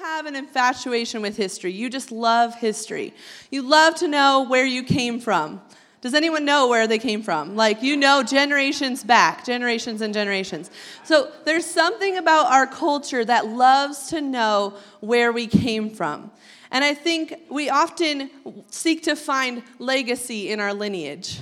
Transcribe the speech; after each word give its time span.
have 0.00 0.26
an 0.26 0.36
infatuation 0.36 1.22
with 1.22 1.36
history. 1.36 1.72
You 1.72 1.88
just 1.90 2.10
love 2.10 2.54
history. 2.54 3.14
You 3.50 3.62
love 3.62 3.94
to 3.96 4.08
know 4.08 4.46
where 4.48 4.64
you 4.64 4.82
came 4.82 5.20
from. 5.20 5.60
Does 6.00 6.14
anyone 6.14 6.46
know 6.46 6.68
where 6.68 6.86
they 6.86 6.98
came 6.98 7.22
from? 7.22 7.56
Like, 7.56 7.82
you 7.82 7.96
know, 7.96 8.22
generations 8.22 9.04
back, 9.04 9.44
generations 9.44 10.00
and 10.00 10.14
generations. 10.14 10.70
So, 11.04 11.30
there's 11.44 11.66
something 11.66 12.16
about 12.16 12.50
our 12.50 12.66
culture 12.66 13.22
that 13.24 13.48
loves 13.48 14.08
to 14.08 14.22
know 14.22 14.74
where 15.00 15.30
we 15.30 15.46
came 15.46 15.90
from. 15.90 16.30
And 16.70 16.82
I 16.84 16.94
think 16.94 17.34
we 17.50 17.68
often 17.68 18.30
seek 18.70 19.02
to 19.02 19.16
find 19.16 19.62
legacy 19.78 20.50
in 20.50 20.60
our 20.60 20.72
lineage 20.72 21.40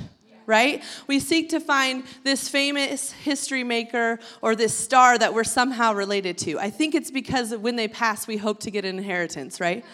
right? 0.48 0.82
We 1.06 1.20
seek 1.20 1.50
to 1.50 1.60
find 1.60 2.02
this 2.24 2.48
famous 2.48 3.12
history 3.12 3.62
maker 3.62 4.18
or 4.40 4.56
this 4.56 4.74
star 4.74 5.18
that 5.18 5.34
we're 5.34 5.44
somehow 5.44 5.92
related 5.92 6.38
to. 6.38 6.58
I 6.58 6.70
think 6.70 6.94
it's 6.94 7.10
because 7.10 7.54
when 7.54 7.76
they 7.76 7.86
pass, 7.86 8.26
we 8.26 8.38
hope 8.38 8.60
to 8.60 8.70
get 8.70 8.86
an 8.86 8.98
inheritance, 8.98 9.60
right? 9.60 9.84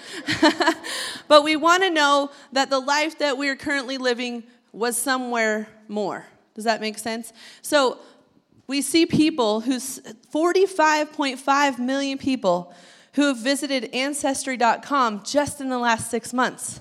but 1.28 1.42
we 1.42 1.56
want 1.56 1.82
to 1.82 1.90
know 1.90 2.30
that 2.52 2.70
the 2.70 2.78
life 2.78 3.18
that 3.18 3.36
we're 3.36 3.56
currently 3.56 3.98
living 3.98 4.44
was 4.72 4.96
somewhere 4.96 5.68
more. 5.88 6.24
Does 6.54 6.64
that 6.64 6.80
make 6.80 6.98
sense? 6.98 7.32
So 7.60 7.98
we 8.68 8.80
see 8.80 9.06
people 9.06 9.60
who's 9.60 9.98
45.5 10.32 11.78
million 11.80 12.16
people 12.16 12.72
who 13.14 13.26
have 13.26 13.38
visited 13.38 13.90
ancestry.com 13.92 15.24
just 15.24 15.60
in 15.60 15.68
the 15.68 15.78
last 15.78 16.12
six 16.12 16.32
months. 16.32 16.80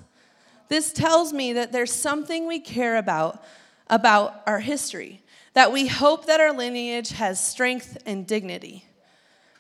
This 0.68 0.94
tells 0.94 1.34
me 1.34 1.54
that 1.54 1.72
there's 1.72 1.92
something 1.92 2.48
we 2.48 2.60
care 2.60 2.98
about 2.98 3.44
about 3.90 4.42
our 4.48 4.60
history, 4.60 5.22
that 5.54 5.72
we 5.72 5.88
hope 5.88 6.26
that 6.26 6.40
our 6.40 6.54
lineage 6.54 7.12
has 7.12 7.44
strength 7.44 7.98
and 8.06 8.26
dignity. 8.26 8.86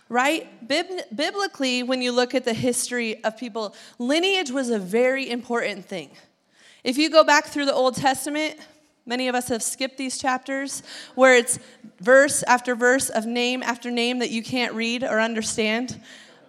Right? 0.10 0.68
Bib- 0.68 1.16
biblically, 1.16 1.82
when 1.84 2.02
you 2.02 2.12
look 2.12 2.36
at 2.36 2.46
the 2.46 2.54
history 2.54 3.24
of 3.24 3.38
people, 3.38 3.76
lineage 3.98 4.52
was 4.52 4.70
a 4.70 4.80
very 4.80 5.30
important 5.30 5.86
thing. 5.86 6.12
If 6.84 6.98
you 6.98 7.10
go 7.10 7.24
back 7.24 7.46
through 7.46 7.66
the 7.66 7.74
Old 7.74 7.96
Testament, 7.96 8.60
many 9.06 9.28
of 9.28 9.36
us 9.36 9.48
have 9.48 9.64
skipped 9.64 9.98
these 9.98 10.18
chapters 10.18 10.84
where 11.16 11.36
it's 11.36 11.58
verse 12.00 12.44
after 12.44 12.76
verse 12.76 13.10
of 13.10 13.26
name 13.26 13.64
after 13.64 13.90
name 13.90 14.20
that 14.20 14.32
you 14.32 14.44
can't 14.44 14.74
read 14.74 15.04
or 15.04 15.20
understand. 15.20 16.00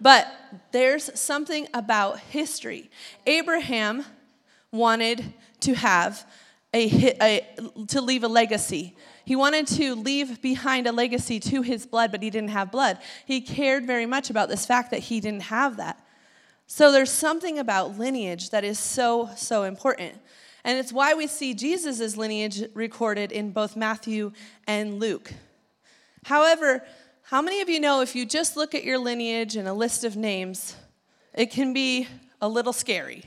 But 0.01 0.27
there's 0.71 1.17
something 1.19 1.67
about 1.73 2.19
history. 2.19 2.89
Abraham 3.25 4.05
wanted 4.71 5.33
to 5.61 5.73
have 5.73 6.25
a, 6.75 7.17
a, 7.21 7.85
to 7.87 8.01
leave 8.01 8.23
a 8.23 8.27
legacy. 8.27 8.95
He 9.23 9.35
wanted 9.35 9.67
to 9.67 9.95
leave 9.95 10.41
behind 10.41 10.87
a 10.87 10.91
legacy 10.91 11.39
to 11.39 11.61
his 11.61 11.85
blood, 11.85 12.11
but 12.11 12.21
he 12.21 12.29
didn't 12.29 12.49
have 12.49 12.71
blood. 12.71 12.99
He 13.25 13.41
cared 13.41 13.87
very 13.87 14.05
much 14.05 14.29
about 14.29 14.49
this 14.49 14.65
fact 14.65 14.91
that 14.91 14.99
he 14.99 15.19
didn't 15.21 15.43
have 15.43 15.77
that. 15.77 15.99
So 16.67 16.91
there's 16.91 17.11
something 17.11 17.59
about 17.59 17.97
lineage 17.97 18.49
that 18.49 18.63
is 18.63 18.77
so, 18.77 19.29
so 19.37 19.63
important. 19.63 20.15
And 20.63 20.77
it's 20.77 20.91
why 20.91 21.13
we 21.13 21.27
see 21.27 21.53
Jesus' 21.53 22.17
lineage 22.17 22.63
recorded 22.73 23.31
in 23.31 23.51
both 23.51 23.75
Matthew 23.75 24.31
and 24.67 24.99
Luke. 24.99 25.31
However, 26.25 26.83
how 27.21 27.41
many 27.41 27.61
of 27.61 27.69
you 27.69 27.79
know 27.79 28.01
if 28.01 28.15
you 28.15 28.25
just 28.25 28.57
look 28.57 28.75
at 28.75 28.83
your 28.83 28.97
lineage 28.97 29.55
and 29.55 29.67
a 29.67 29.73
list 29.73 30.03
of 30.03 30.17
names, 30.17 30.75
it 31.33 31.51
can 31.51 31.71
be 31.71 32.07
a 32.41 32.49
little 32.49 32.73
scary? 32.73 33.25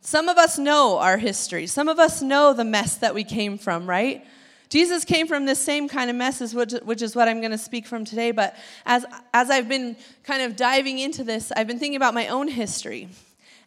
Some 0.00 0.28
of 0.28 0.38
us 0.38 0.58
know 0.58 0.98
our 0.98 1.18
history. 1.18 1.66
Some 1.66 1.88
of 1.88 1.98
us 1.98 2.22
know 2.22 2.52
the 2.52 2.64
mess 2.64 2.96
that 2.96 3.14
we 3.14 3.24
came 3.24 3.58
from, 3.58 3.88
right? 3.88 4.24
Jesus 4.68 5.04
came 5.04 5.26
from 5.26 5.46
this 5.46 5.58
same 5.58 5.88
kind 5.88 6.10
of 6.10 6.16
mess, 6.16 6.54
which, 6.54 6.72
which 6.84 7.02
is 7.02 7.16
what 7.16 7.26
I'm 7.28 7.40
going 7.40 7.52
to 7.52 7.58
speak 7.58 7.86
from 7.86 8.04
today. 8.04 8.32
But 8.32 8.54
as, 8.84 9.04
as 9.32 9.50
I've 9.50 9.68
been 9.68 9.96
kind 10.24 10.42
of 10.42 10.56
diving 10.56 10.98
into 10.98 11.24
this, 11.24 11.50
I've 11.52 11.66
been 11.66 11.78
thinking 11.78 11.96
about 11.96 12.14
my 12.14 12.28
own 12.28 12.48
history 12.48 13.08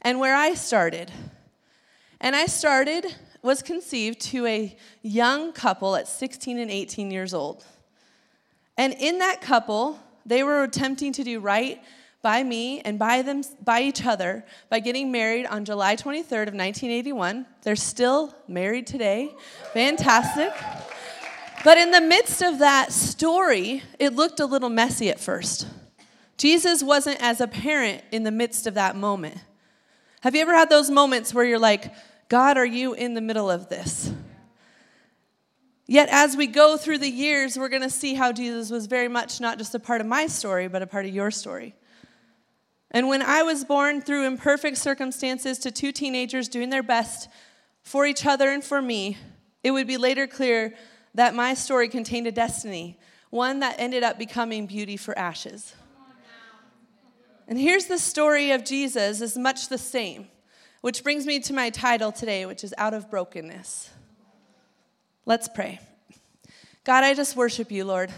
and 0.02 0.20
where 0.20 0.36
I 0.36 0.54
started. 0.54 1.12
And 2.20 2.36
I 2.36 2.46
started, 2.46 3.16
was 3.42 3.64
conceived 3.64 4.22
to 4.22 4.46
a 4.46 4.78
young 5.02 5.54
couple 5.54 5.96
at 5.96 6.08
16 6.08 6.60
and 6.60 6.70
18 6.70 7.10
years 7.10 7.34
old. 7.34 7.66
And 8.78 8.94
in 9.00 9.20
that 9.20 9.42
couple, 9.42 10.00
they 10.26 10.44
were 10.44 10.64
attempting 10.64 11.14
to 11.14 11.24
do 11.24 11.40
right 11.40 11.82
by 12.22 12.44
me 12.44 12.82
and 12.82 13.00
by 13.00 13.22
them 13.22 13.42
by 13.64 13.82
each 13.82 14.06
other 14.06 14.46
by 14.70 14.80
getting 14.80 15.12
married 15.12 15.46
on 15.46 15.66
July 15.66 15.96
23rd 15.96 16.48
of 16.48 16.54
1981. 16.54 17.46
They're 17.64 17.76
still 17.76 18.36
married 18.48 18.88
today. 18.88 19.34
Fantastic. 19.74 20.52
But 21.64 21.78
in 21.78 21.92
the 21.92 22.02
midst 22.02 22.42
of 22.42 22.60
that 22.60 22.92
story, 22.92 23.84
it 24.00 24.14
looked 24.14 24.40
a 24.40 24.46
little 24.46 24.70
messy 24.70 25.10
at 25.10 25.20
first. 25.20 25.68
Jesus 26.38 26.82
wasn't 26.82 27.22
as 27.22 27.40
apparent 27.40 28.04
in 28.12 28.24
the 28.24 28.32
midst 28.32 28.66
of 28.66 28.74
that 28.74 28.96
moment. 28.96 29.38
Have 30.22 30.36
you 30.36 30.42
ever 30.42 30.56
had 30.56 30.70
those 30.70 30.90
moments 30.90 31.34
where 31.34 31.46
you're 31.46 31.60
like, 31.60 31.94
God, 32.30 32.58
are 32.58 32.66
you 32.66 32.94
in 32.94 33.14
the 33.14 33.22
middle 33.22 33.50
of 33.50 33.70
this? 33.70 34.12
Yet, 35.88 36.10
as 36.10 36.38
we 36.38 36.48
go 36.48 36.78
through 36.78 37.00
the 37.00 37.10
years, 37.10 37.58
we're 37.58 37.70
going 37.70 37.82
to 37.82 37.90
see 37.90 38.14
how 38.14 38.32
Jesus 38.32 38.72
was 38.72 38.86
very 38.86 39.08
much 39.08 39.42
not 39.42 39.58
just 39.58 39.76
a 39.76 39.80
part 39.80 40.00
of 40.00 40.08
my 40.08 40.28
story, 40.28 40.68
but 40.68 40.82
a 40.82 40.88
part 40.88 41.06
of 41.06 41.14
your 41.14 41.32
story. 41.32 41.76
And 42.92 43.08
when 43.08 43.22
I 43.22 43.44
was 43.44 43.64
born 43.64 44.02
through 44.02 44.28
imperfect 44.28 44.78
circumstances 44.78 45.58
to 45.60 45.72
two 45.72 45.94
teenagers 45.94 46.50
doing 46.50 46.70
their 46.70 46.84
best 46.84 47.30
for 47.84 48.06
each 48.06 48.26
other 48.26 48.50
and 48.50 48.64
for 48.64 48.82
me, 48.82 49.18
it 49.64 49.72
would 49.72 49.88
be 49.88 49.98
later 49.98 50.28
clear 50.28 50.76
that 51.16 51.34
my 51.34 51.54
story 51.54 51.88
contained 51.88 52.28
a 52.28 52.32
destiny, 52.32 53.00
one 53.30 53.60
that 53.60 53.76
ended 53.78 54.04
up 54.04 54.20
becoming 54.20 54.66
beauty 54.66 54.98
for 54.98 55.18
ashes. 55.18 55.74
And 57.48 57.60
here's 57.60 57.86
the 57.86 57.98
story 57.98 58.52
of 58.52 58.64
Jesus 58.64 59.22
is 59.22 59.38
much 59.38 59.70
the 59.70 59.78
same, 59.78 60.28
which 60.82 61.04
brings 61.04 61.26
me 61.26 61.40
to 61.42 61.54
my 61.54 61.70
title 61.70 62.12
today, 62.12 62.46
which 62.46 62.64
is 62.64 62.74
Out 62.78 62.94
of 62.94 63.10
Brokenness. 63.10 63.90
Let's 65.26 65.48
pray. 65.48 65.80
God, 66.84 67.04
I 67.04 67.14
just 67.14 67.36
worship 67.36 67.72
you, 67.72 67.86
Lord. 67.86 68.12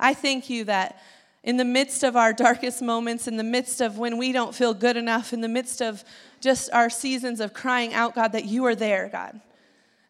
I 0.00 0.14
thank 0.14 0.50
you 0.50 0.64
that 0.64 1.00
in 1.44 1.56
the 1.56 1.64
midst 1.64 2.04
of 2.04 2.16
our 2.16 2.32
darkest 2.32 2.80
moments, 2.82 3.26
in 3.26 3.36
the 3.36 3.44
midst 3.44 3.80
of 3.80 3.98
when 3.98 4.16
we 4.16 4.32
don't 4.32 4.54
feel 4.54 4.74
good 4.74 4.96
enough, 4.96 5.32
in 5.32 5.40
the 5.40 5.48
midst 5.48 5.80
of 5.80 6.04
just 6.40 6.72
our 6.72 6.88
seasons 6.88 7.40
of 7.40 7.52
crying 7.52 7.92
out, 7.92 8.14
God, 8.14 8.32
that 8.32 8.44
you 8.44 8.64
are 8.66 8.74
there, 8.74 9.08
God. 9.10 9.40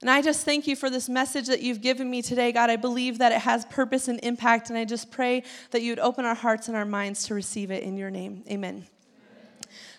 And 0.02 0.10
I 0.10 0.20
just 0.20 0.44
thank 0.44 0.66
you 0.66 0.74
for 0.74 0.90
this 0.90 1.08
message 1.08 1.46
that 1.46 1.62
you've 1.62 1.80
given 1.80 2.10
me 2.10 2.22
today, 2.22 2.50
God. 2.52 2.70
I 2.70 2.76
believe 2.76 3.18
that 3.18 3.32
it 3.32 3.40
has 3.42 3.64
purpose 3.66 4.08
and 4.08 4.18
impact, 4.22 4.68
and 4.68 4.78
I 4.78 4.84
just 4.84 5.10
pray 5.10 5.44
that 5.70 5.82
you 5.82 5.92
would 5.92 6.00
open 6.00 6.24
our 6.24 6.34
hearts 6.34 6.68
and 6.68 6.76
our 6.76 6.84
minds 6.84 7.24
to 7.28 7.34
receive 7.34 7.70
it 7.70 7.82
in 7.82 7.96
your 7.96 8.10
name. 8.10 8.42
Amen. 8.50 8.86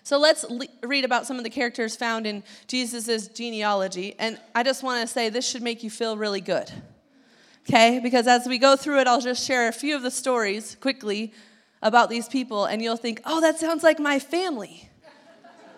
So 0.03 0.19
let's 0.19 0.43
le- 0.43 0.67
read 0.83 1.05
about 1.05 1.25
some 1.25 1.37
of 1.37 1.45
the 1.45 1.49
characters 1.49 1.95
found 1.95 2.27
in 2.27 2.43
Jesus' 2.67 3.29
genealogy. 3.29 4.15
And 4.19 4.37
I 4.53 4.63
just 4.63 4.83
want 4.83 5.07
to 5.07 5.11
say 5.11 5.29
this 5.29 5.47
should 5.47 5.63
make 5.63 5.81
you 5.81 5.89
feel 5.89 6.17
really 6.17 6.41
good 6.41 6.69
okay? 7.67 7.99
Because 7.99 8.27
as 8.27 8.47
we 8.47 8.57
go 8.57 8.75
through 8.75 8.99
it, 8.99 9.07
I'll 9.07 9.21
just 9.21 9.45
share 9.45 9.67
a 9.67 9.71
few 9.71 9.95
of 9.95 10.01
the 10.01 10.11
stories 10.11 10.75
quickly 10.79 11.33
about 11.81 12.09
these 12.09 12.27
people, 12.27 12.65
and 12.65 12.81
you'll 12.81 12.97
think, 12.97 13.21
oh, 13.25 13.41
that 13.41 13.59
sounds 13.59 13.83
like 13.83 13.99
my 13.99 14.19
family. 14.19 14.89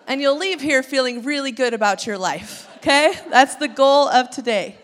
And 0.07 0.21
you'll 0.21 0.37
leave 0.37 0.61
here 0.61 0.83
feeling 0.83 1.23
really 1.23 1.51
good 1.51 1.73
about 1.73 2.05
your 2.05 2.17
life, 2.17 2.69
okay? 2.77 3.13
That's 3.31 3.55
the 3.55 3.67
goal 3.67 4.07
of 4.07 4.29
today. 4.29 4.77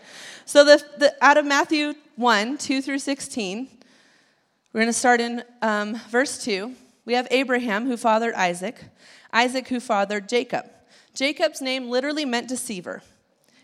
So, 0.44 0.64
the, 0.64 0.82
the 0.98 1.14
out 1.24 1.36
of 1.36 1.46
Matthew 1.46 1.94
1 2.16 2.58
2 2.58 2.82
through 2.82 2.98
16, 2.98 3.68
we're 4.72 4.80
going 4.80 4.88
to 4.88 4.92
start 4.92 5.20
in 5.20 5.44
um, 5.62 5.94
verse 6.10 6.42
2. 6.44 6.74
We 7.04 7.14
have 7.14 7.28
Abraham, 7.30 7.86
who 7.86 7.96
fathered 7.96 8.34
Isaac, 8.34 8.82
Isaac, 9.32 9.68
who 9.68 9.78
fathered 9.78 10.28
Jacob. 10.28 10.66
Jacob's 11.14 11.60
name 11.60 11.88
literally 11.88 12.24
meant 12.24 12.48
deceiver. 12.48 13.02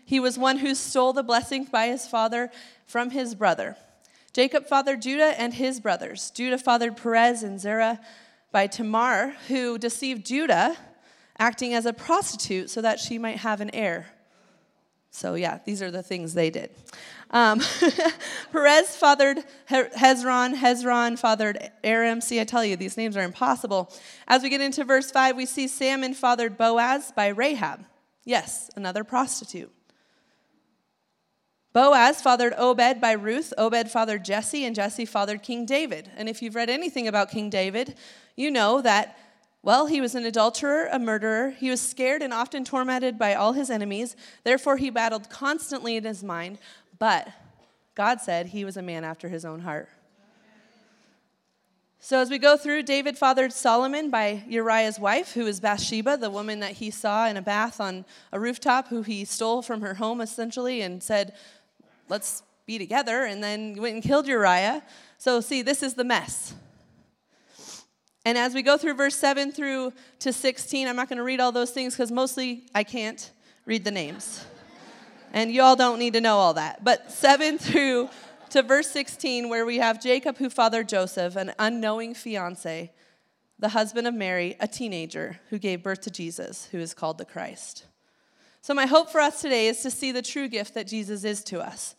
He 0.09 0.19
was 0.19 0.39
one 0.39 0.57
who 0.57 0.73
stole 0.73 1.13
the 1.13 1.21
blessing 1.21 1.65
by 1.65 1.85
his 1.85 2.07
father 2.07 2.49
from 2.87 3.11
his 3.11 3.35
brother. 3.35 3.77
Jacob 4.33 4.65
fathered 4.65 5.03
Judah 5.03 5.39
and 5.39 5.53
his 5.53 5.79
brothers. 5.79 6.31
Judah 6.31 6.57
fathered 6.57 6.97
Perez 6.97 7.43
and 7.43 7.59
Zerah 7.59 7.99
by 8.51 8.65
Tamar, 8.65 9.35
who 9.49 9.77
deceived 9.77 10.25
Judah, 10.25 10.75
acting 11.37 11.75
as 11.75 11.85
a 11.85 11.93
prostitute 11.93 12.71
so 12.71 12.81
that 12.81 12.99
she 12.99 13.19
might 13.19 13.37
have 13.37 13.61
an 13.61 13.69
heir. 13.69 14.07
So, 15.11 15.35
yeah, 15.35 15.59
these 15.63 15.79
are 15.83 15.91
the 15.91 16.01
things 16.01 16.33
they 16.33 16.49
did. 16.49 16.71
Um, 17.29 17.61
Perez 18.51 18.95
fathered 18.95 19.43
Hezron. 19.69 20.55
Hezron 20.55 21.19
fathered 21.19 21.69
Aram. 21.83 22.21
See, 22.21 22.39
I 22.39 22.45
tell 22.45 22.65
you, 22.65 22.75
these 22.75 22.97
names 22.97 23.15
are 23.15 23.21
impossible. 23.21 23.93
As 24.27 24.41
we 24.41 24.49
get 24.49 24.59
into 24.59 24.83
verse 24.85 25.11
5, 25.11 25.37
we 25.37 25.45
see 25.45 25.67
Salmon 25.67 26.15
fathered 26.15 26.57
Boaz 26.57 27.13
by 27.15 27.27
Rahab. 27.27 27.85
Yes, 28.25 28.71
another 28.75 29.03
prostitute. 29.03 29.71
Boaz 31.71 32.21
fathered 32.21 32.53
Obed 32.57 32.99
by 32.99 33.11
Ruth. 33.11 33.53
Obed 33.57 33.91
fathered 33.91 34.25
Jesse, 34.25 34.65
and 34.65 34.75
Jesse 34.75 35.05
fathered 35.05 35.43
King 35.43 35.65
David. 35.65 36.09
And 36.17 36.27
if 36.27 36.41
you've 36.41 36.55
read 36.55 36.69
anything 36.69 37.07
about 37.07 37.29
King 37.29 37.49
David, 37.49 37.95
you 38.35 38.49
know 38.49 38.81
that, 38.81 39.17
well, 39.61 39.85
he 39.85 40.01
was 40.01 40.15
an 40.15 40.25
adulterer, 40.25 40.87
a 40.91 40.97
murderer. 40.97 41.51
He 41.51 41.69
was 41.69 41.79
scared 41.79 42.23
and 42.23 42.33
often 42.33 42.65
tormented 42.65 43.19
by 43.19 43.35
all 43.35 43.53
his 43.53 43.69
enemies. 43.69 44.15
Therefore, 44.43 44.77
he 44.77 44.89
battled 44.89 45.29
constantly 45.29 45.95
in 45.95 46.05
his 46.05 46.23
mind. 46.23 46.57
But 46.97 47.27
God 47.93 48.19
said 48.19 48.47
he 48.47 48.65
was 48.65 48.75
a 48.75 48.81
man 48.81 49.03
after 49.03 49.29
his 49.29 49.45
own 49.45 49.59
heart. 49.59 49.89
So, 52.01 52.21
as 52.21 52.29
we 52.29 52.37
go 52.37 52.55
through, 52.55 52.83
David 52.83 53.17
fathered 53.17 53.51
Solomon 53.51 54.09
by 54.09 54.43
Uriah's 54.47 54.97
wife, 54.97 55.33
who 55.33 55.45
is 55.45 55.59
Bathsheba, 55.59 56.15
the 56.15 56.29
woman 56.29 56.61
that 56.61 56.71
he 56.73 56.91
saw 56.91 57.27
in 57.27 57.35
a 57.35 57.41
bath 57.41 57.81
on 57.81 58.05
a 58.31 58.39
rooftop, 58.39 58.87
who 58.87 59.01
he 59.01 59.25
stole 59.25 59.61
from 59.61 59.81
her 59.81 59.95
home 59.95 60.21
essentially 60.21 60.81
and 60.81 61.03
said, 61.03 61.33
Let's 62.09 62.43
be 62.65 62.77
together, 62.77 63.23
and 63.23 63.43
then 63.43 63.75
you 63.75 63.81
went 63.81 63.95
and 63.95 64.03
killed 64.03 64.27
Uriah. 64.27 64.83
So, 65.17 65.41
see, 65.41 65.61
this 65.61 65.81
is 65.81 65.93
the 65.93 66.03
mess. 66.03 66.53
And 68.25 68.37
as 68.37 68.53
we 68.53 68.61
go 68.61 68.77
through 68.77 68.95
verse 68.95 69.15
7 69.15 69.51
through 69.51 69.93
to 70.19 70.33
16, 70.33 70.87
I'm 70.87 70.95
not 70.95 71.07
going 71.07 71.17
to 71.17 71.23
read 71.23 71.39
all 71.39 71.51
those 71.51 71.71
things 71.71 71.93
because 71.95 72.11
mostly 72.11 72.65
I 72.75 72.83
can't 72.83 73.31
read 73.65 73.83
the 73.83 73.91
names. 73.91 74.45
and 75.33 75.51
you 75.51 75.61
all 75.61 75.75
don't 75.75 75.99
need 75.99 76.13
to 76.13 76.21
know 76.21 76.37
all 76.37 76.55
that. 76.55 76.83
But 76.83 77.11
7 77.11 77.57
through 77.57 78.09
to 78.49 78.63
verse 78.63 78.89
16, 78.89 79.47
where 79.47 79.65
we 79.65 79.77
have 79.77 80.01
Jacob 80.01 80.37
who 80.37 80.49
fathered 80.49 80.89
Joseph, 80.89 81.35
an 81.35 81.53
unknowing 81.59 82.13
fiance, 82.13 82.91
the 83.59 83.69
husband 83.69 84.07
of 84.07 84.13
Mary, 84.13 84.55
a 84.59 84.67
teenager 84.67 85.39
who 85.49 85.59
gave 85.59 85.83
birth 85.83 86.01
to 86.01 86.09
Jesus, 86.09 86.67
who 86.71 86.79
is 86.79 86.93
called 86.93 87.17
the 87.17 87.25
Christ. 87.25 87.85
So, 88.61 88.73
my 88.73 88.85
hope 88.85 89.09
for 89.09 89.21
us 89.21 89.41
today 89.41 89.67
is 89.67 89.81
to 89.81 89.91
see 89.91 90.11
the 90.11 90.21
true 90.21 90.47
gift 90.47 90.73
that 90.73 90.87
Jesus 90.87 91.23
is 91.23 91.43
to 91.45 91.61
us, 91.61 91.95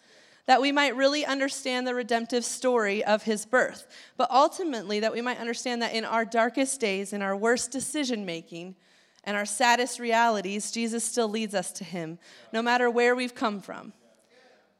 that 0.50 0.60
we 0.60 0.72
might 0.72 0.96
really 0.96 1.24
understand 1.24 1.86
the 1.86 1.94
redemptive 1.94 2.44
story 2.44 3.04
of 3.04 3.22
his 3.22 3.46
birth, 3.46 3.86
but 4.16 4.28
ultimately 4.32 4.98
that 4.98 5.12
we 5.12 5.20
might 5.20 5.38
understand 5.38 5.80
that 5.80 5.94
in 5.94 6.04
our 6.04 6.24
darkest 6.24 6.80
days, 6.80 7.12
in 7.12 7.22
our 7.22 7.36
worst 7.36 7.70
decision 7.70 8.26
making, 8.26 8.74
and 9.22 9.36
our 9.36 9.46
saddest 9.46 10.00
realities, 10.00 10.72
Jesus 10.72 11.04
still 11.04 11.28
leads 11.28 11.54
us 11.54 11.70
to 11.70 11.84
him, 11.84 12.18
no 12.52 12.62
matter 12.62 12.90
where 12.90 13.14
we've 13.14 13.36
come 13.36 13.60
from. 13.60 13.92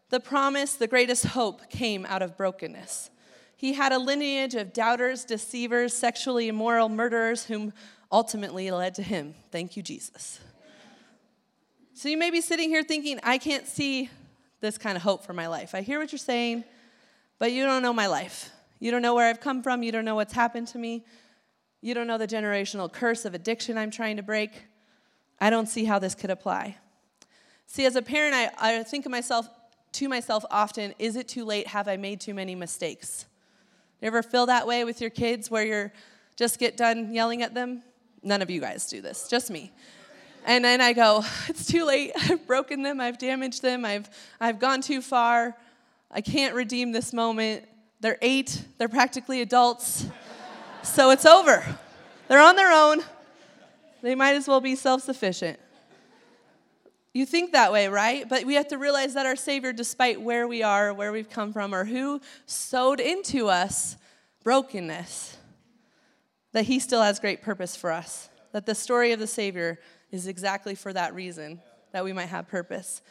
The 0.09 0.19
promise, 0.19 0.75
the 0.75 0.89
greatest 0.89 1.27
hope, 1.27 1.71
came 1.71 2.05
out 2.05 2.21
of 2.21 2.37
brokenness. 2.37 3.11
He 3.57 3.75
had 3.75 3.93
a 3.93 3.99
lineage 4.01 4.57
of 4.57 4.73
doubters, 4.73 5.25
deceivers, 5.25 5.95
sexually 5.95 6.49
immoral 6.49 6.89
murderers, 6.89 7.45
whom 7.45 7.73
ultimately 8.11 8.69
led 8.73 8.97
to 8.97 9.05
him. 9.05 9.37
Thank 9.53 9.77
you, 9.77 9.85
Jesus. 9.85 10.41
So 11.95 12.09
you 12.09 12.17
may 12.17 12.33
be 12.33 12.41
sitting 12.41 12.71
here 12.71 12.83
thinking, 12.83 13.21
I 13.23 13.39
can't 13.39 13.69
see 13.69 14.11
this 14.61 14.79
kind 14.79 14.97
of 14.97 15.03
hope 15.03 15.25
for 15.25 15.33
my 15.33 15.47
life. 15.47 15.75
I 15.75 15.81
hear 15.81 15.99
what 15.99 16.13
you're 16.13 16.19
saying, 16.19 16.65
but 17.39 17.53
you 17.53 17.65
don't 17.65 17.83
know 17.83 17.93
my 17.93 18.07
life. 18.07 18.51
You 18.79 18.91
don't 18.91 19.03
know 19.03 19.15
where 19.15 19.29
I've 19.29 19.41
come 19.41 19.63
from. 19.63 19.83
You 19.83 19.93
don't 19.93 20.05
know 20.05 20.15
what's 20.15 20.33
happened 20.33 20.69
to 20.69 20.79
me. 20.79 21.05
You 21.81 21.95
don't 21.95 22.07
know 22.07 22.19
the 22.19 22.27
generational 22.27 22.93
curse 22.93 23.25
of 23.25 23.35
addiction 23.35 23.79
I'm 23.79 23.91
trying 23.91 24.17
to 24.17 24.23
break. 24.23 24.51
I 25.41 25.51
don't 25.51 25.67
see 25.67 25.85
how 25.85 25.99
this 25.99 26.15
could 26.15 26.31
apply. 26.31 26.77
See, 27.67 27.87
as 27.87 27.97
a 27.97 28.03
parent, 28.03 28.35
I, 28.35 28.51
I 28.59 28.83
think 28.83 29.07
of 29.07 29.13
myself 29.13 29.49
to 29.93 30.09
myself 30.09 30.45
often, 30.51 30.95
is 30.99 31.17
it 31.17 31.29
too 31.29 31.45
late? 31.45 31.67
Have 31.67 31.89
I 31.89 31.97
made 31.97 32.21
too 32.21 32.35
many 32.35 32.55
mistakes? 32.55 33.27
You 34.01 34.07
ever 34.07 34.23
feel 34.23 34.47
that 34.47 34.67
way 34.67 34.85
with 34.85 35.01
your 35.01 35.11
kids 35.11 35.51
where 35.51 35.65
you're 35.65 35.93
just 36.37 36.59
get 36.59 36.77
done 36.77 37.13
yelling 37.13 37.43
at 37.43 37.55
them? 37.55 37.83
None 38.23 38.43
of 38.43 38.51
you 38.51 38.61
guys 38.61 38.87
do 38.87 39.01
this, 39.01 39.29
just 39.29 39.51
me. 39.51 39.73
And 40.45 40.65
then 40.65 40.81
I 40.81 40.93
go, 40.93 41.25
it's 41.49 41.67
too 41.67 41.85
late. 41.85 42.13
I've 42.17 42.47
broken 42.47 42.83
them, 42.83 43.01
I've 43.01 43.19
damaged 43.19 43.63
them, 43.63 43.85
I've, 43.85 44.09
I've 44.41 44.59
gone 44.59 44.81
too 44.81 45.03
far. 45.03 45.57
I 46.11 46.21
can't 46.21 46.55
redeem 46.55 46.93
this 46.93 47.13
moment. 47.13 47.67
They're 48.01 48.19
eight, 48.23 48.65
they're 48.79 48.89
practically 48.89 49.43
adults. 49.43 50.07
so 50.83 51.11
it's 51.11 51.27
over. 51.27 51.65
They're 52.29 52.41
on 52.41 52.57
their 52.57 52.73
own. 52.73 53.03
They 54.03 54.15
might 54.15 54.35
as 54.35 54.49
well 54.49 54.61
be 54.61 54.77
self 54.77 55.03
sufficient. 55.03 55.59
You 57.13 57.27
think 57.27 57.53
that 57.53 57.73
way, 57.73 57.89
right? 57.89 58.29
But 58.29 58.45
we 58.45 58.55
have 58.55 58.69
to 58.69 58.79
realize 58.79 59.15
that 59.15 59.27
our 59.27 59.37
Savior, 59.37 59.73
despite 59.73 60.21
where 60.21 60.47
we 60.47 60.63
are, 60.63 60.95
where 60.95 61.11
we've 61.11 61.29
come 61.29 61.53
from, 61.53 61.75
or 61.75 61.85
who 61.85 62.21
sowed 62.47 63.01
into 63.01 63.49
us 63.49 63.97
brokenness, 64.45 65.37
that 66.53 66.67
He 66.67 66.79
still 66.79 67.03
has 67.03 67.19
great 67.19 67.43
purpose 67.43 67.75
for 67.75 67.91
us. 67.91 68.29
That 68.53 68.65
the 68.65 68.75
story 68.75 69.13
of 69.13 69.19
the 69.19 69.27
Savior 69.27 69.81
is 70.11 70.27
exactly 70.27 70.75
for 70.75 70.93
that 70.93 71.15
reason, 71.15 71.61
that 71.93 72.05
we 72.05 72.13
might 72.13 72.27
have 72.27 72.49
purpose. 72.49 73.03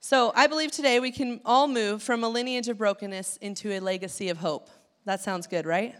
So 0.00 0.32
I 0.34 0.46
believe 0.46 0.70
today 0.70 1.00
we 1.00 1.10
can 1.10 1.40
all 1.44 1.66
move 1.66 2.02
from 2.02 2.22
a 2.22 2.28
lineage 2.28 2.68
of 2.68 2.78
brokenness 2.78 3.36
into 3.38 3.72
a 3.72 3.80
legacy 3.80 4.28
of 4.28 4.38
hope. 4.38 4.70
That 5.04 5.20
sounds 5.20 5.46
good, 5.46 5.66
right? 5.66 5.94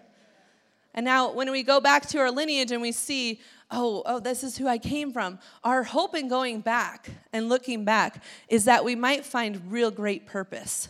And 0.94 1.04
now, 1.04 1.32
when 1.32 1.50
we 1.50 1.62
go 1.62 1.80
back 1.80 2.06
to 2.08 2.18
our 2.18 2.30
lineage 2.30 2.72
and 2.72 2.82
we 2.82 2.92
see, 2.92 3.40
oh, 3.70 4.02
oh, 4.06 4.20
this 4.20 4.42
is 4.42 4.56
who 4.56 4.66
I 4.66 4.78
came 4.78 5.12
from, 5.12 5.38
our 5.62 5.82
hope 5.82 6.14
in 6.14 6.28
going 6.28 6.60
back 6.60 7.10
and 7.32 7.48
looking 7.48 7.84
back 7.84 8.22
is 8.48 8.64
that 8.64 8.84
we 8.84 8.94
might 8.94 9.24
find 9.24 9.70
real 9.70 9.90
great 9.90 10.26
purpose. 10.26 10.88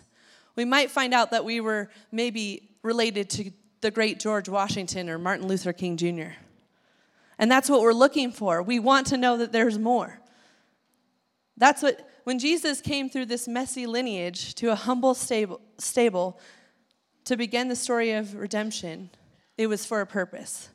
We 0.56 0.64
might 0.64 0.90
find 0.90 1.12
out 1.12 1.31
that 1.32 1.44
we 1.44 1.61
were 1.61 1.90
maybe 2.11 2.70
related 2.82 3.28
to 3.31 3.50
the 3.81 3.90
great 3.90 4.19
George 4.19 4.49
Washington 4.49 5.08
or 5.08 5.19
Martin 5.19 5.46
Luther 5.46 5.72
King 5.72 5.96
Jr. 5.96 6.32
And 7.38 7.50
that's 7.50 7.70
what 7.70 7.81
we're 7.81 7.93
looking 7.93 8.32
for. 8.32 8.62
We 8.62 8.79
want 8.79 9.06
to 9.08 9.17
know 9.17 9.37
that 9.37 9.52
there's 9.52 9.79
more. 9.79 10.20
That's 11.56 11.82
what, 11.82 12.08
when 12.25 12.38
Jesus 12.38 12.81
came 12.81 13.08
through 13.08 13.26
this 13.26 13.49
messy 13.49 13.87
lineage 13.87 14.55
to 14.56 14.70
a 14.70 14.75
humble 14.75 15.14
stable, 15.14 15.61
stable 15.79 16.38
to 17.25 17.37
begin 17.37 17.69
the 17.69 17.76
story 17.76 18.12
of 18.12 18.35
redemption, 18.35 19.11
it 19.56 19.67
was 19.67 19.85
for 19.85 20.00
a 20.00 20.06
purpose. 20.06 20.69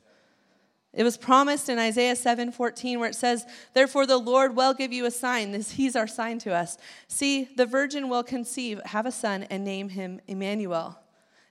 It 0.92 1.02
was 1.02 1.16
promised 1.16 1.68
in 1.68 1.78
Isaiah 1.78 2.14
7:14 2.14 3.00
where 3.00 3.08
it 3.08 3.16
says, 3.16 3.44
"Therefore 3.72 4.06
the 4.06 4.18
Lord 4.18 4.54
will 4.54 4.74
give 4.74 4.92
you 4.92 5.06
a 5.06 5.10
sign. 5.10 5.50
This 5.50 5.72
he's 5.72 5.96
our 5.96 6.06
sign 6.06 6.38
to 6.40 6.54
us. 6.54 6.78
See, 7.08 7.44
the 7.56 7.66
virgin 7.66 8.08
will 8.08 8.22
conceive, 8.22 8.80
have 8.84 9.04
a 9.04 9.10
son 9.10 9.42
and 9.44 9.64
name 9.64 9.88
him 9.88 10.20
Emmanuel." 10.28 11.00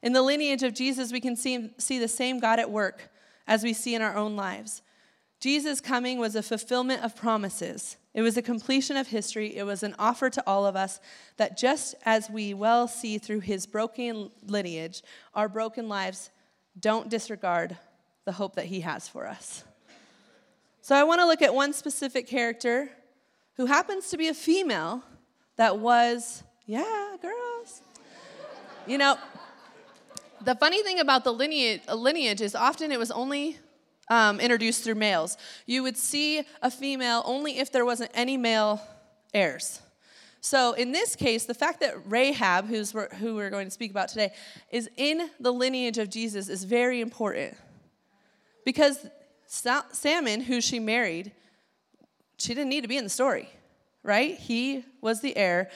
In 0.02 0.14
the 0.14 0.22
lineage 0.22 0.64
of 0.64 0.74
Jesus, 0.74 1.12
we 1.12 1.20
can 1.20 1.36
see, 1.36 1.74
see 1.78 2.00
the 2.00 2.08
same 2.08 2.40
God 2.40 2.60
at 2.60 2.72
work 2.72 3.12
as 3.46 3.64
we 3.64 3.74
see 3.74 3.96
in 3.96 4.02
our 4.02 4.16
own 4.16 4.36
lives. 4.36 4.82
Jesus' 5.44 5.82
coming 5.82 6.20
was 6.20 6.38
a 6.38 6.42
fulfillment 6.42 7.04
of 7.04 7.18
promises. 7.18 7.98
It 8.14 8.22
was 8.22 8.38
a 8.38 8.42
completion 8.42 8.96
of 8.96 9.08
history. 9.08 9.58
It 9.58 9.66
was 9.66 9.84
an 9.84 9.94
offer 10.00 10.30
to 10.30 10.44
all 10.48 10.66
of 10.66 10.78
us 10.78 11.02
that 11.36 11.58
just 11.58 11.96
as 12.06 12.30
we 12.30 12.54
well 12.54 12.88
see 12.88 13.18
through 13.18 13.42
his 13.42 13.66
broken 13.66 14.32
lineage, 14.48 15.04
our 15.36 15.50
broken 15.50 15.90
lives 15.90 16.30
don't 16.80 17.10
disregard 17.10 17.78
the 18.24 18.32
hope 18.32 18.56
that 18.56 18.68
he 18.68 18.80
has 18.80 19.10
for 19.10 19.28
us. 19.28 19.66
So 20.80 20.96
I 20.96 21.04
want 21.04 21.20
to 21.20 21.26
look 21.26 21.42
at 21.42 21.54
one 21.54 21.74
specific 21.74 22.26
character 22.26 22.90
who 23.58 23.66
happens 23.66 24.12
to 24.12 24.18
be 24.18 24.30
a 24.30 24.34
female 24.34 25.04
that 25.58 25.78
was, 25.78 26.42
yeah, 26.68 27.18
girls. 27.22 27.82
you 28.88 28.98
know, 28.98 29.18
the 30.40 30.56
funny 30.56 30.82
thing 30.84 31.02
about 31.02 31.26
the 31.26 31.34
lineage, 31.34 31.82
lineage 31.94 32.40
is 32.40 32.56
often 32.56 32.94
it 32.94 33.00
was 33.00 33.12
only 33.12 33.58
um, 34.10 34.40
introduced 34.40 34.84
through 34.84 34.96
males. 34.96 35.38
You 35.66 35.84
would 35.84 35.98
see 35.98 36.44
a 36.62 36.70
female 36.70 37.22
only 37.26 37.60
if 37.60 37.72
there 37.72 37.86
wasn't 37.86 38.12
any 38.14 38.38
male 38.38 38.82
heirs. 39.34 39.82
So 40.42 40.74
in 40.74 40.92
this 40.92 41.16
case, 41.16 41.46
the 41.46 41.54
fact 41.54 41.80
that 41.80 41.96
Rahab, 42.06 42.68
who's 42.68 42.92
who 42.92 43.36
we're 43.36 43.50
going 43.50 43.66
to 43.66 43.72
speak 43.72 43.92
about 43.92 44.10
today, 44.10 44.34
is 44.72 44.90
in 44.98 45.30
the 45.40 45.54
lineage 45.54 45.98
of 45.98 46.10
Jesus 46.10 46.50
is 46.50 46.66
very 46.66 47.00
important. 47.00 47.56
Because 48.66 49.06
Salmon, 49.48 50.42
who 50.42 50.60
she 50.60 50.80
married, 50.80 51.32
she 52.38 52.54
didn't 52.54 52.70
need 52.70 52.82
to 52.82 52.88
be 52.90 52.98
in 52.98 53.06
the 53.06 53.10
story, 53.10 53.50
right? 54.04 54.38
He 54.38 54.84
was 55.00 55.22
the 55.22 55.36
heir 55.38 55.70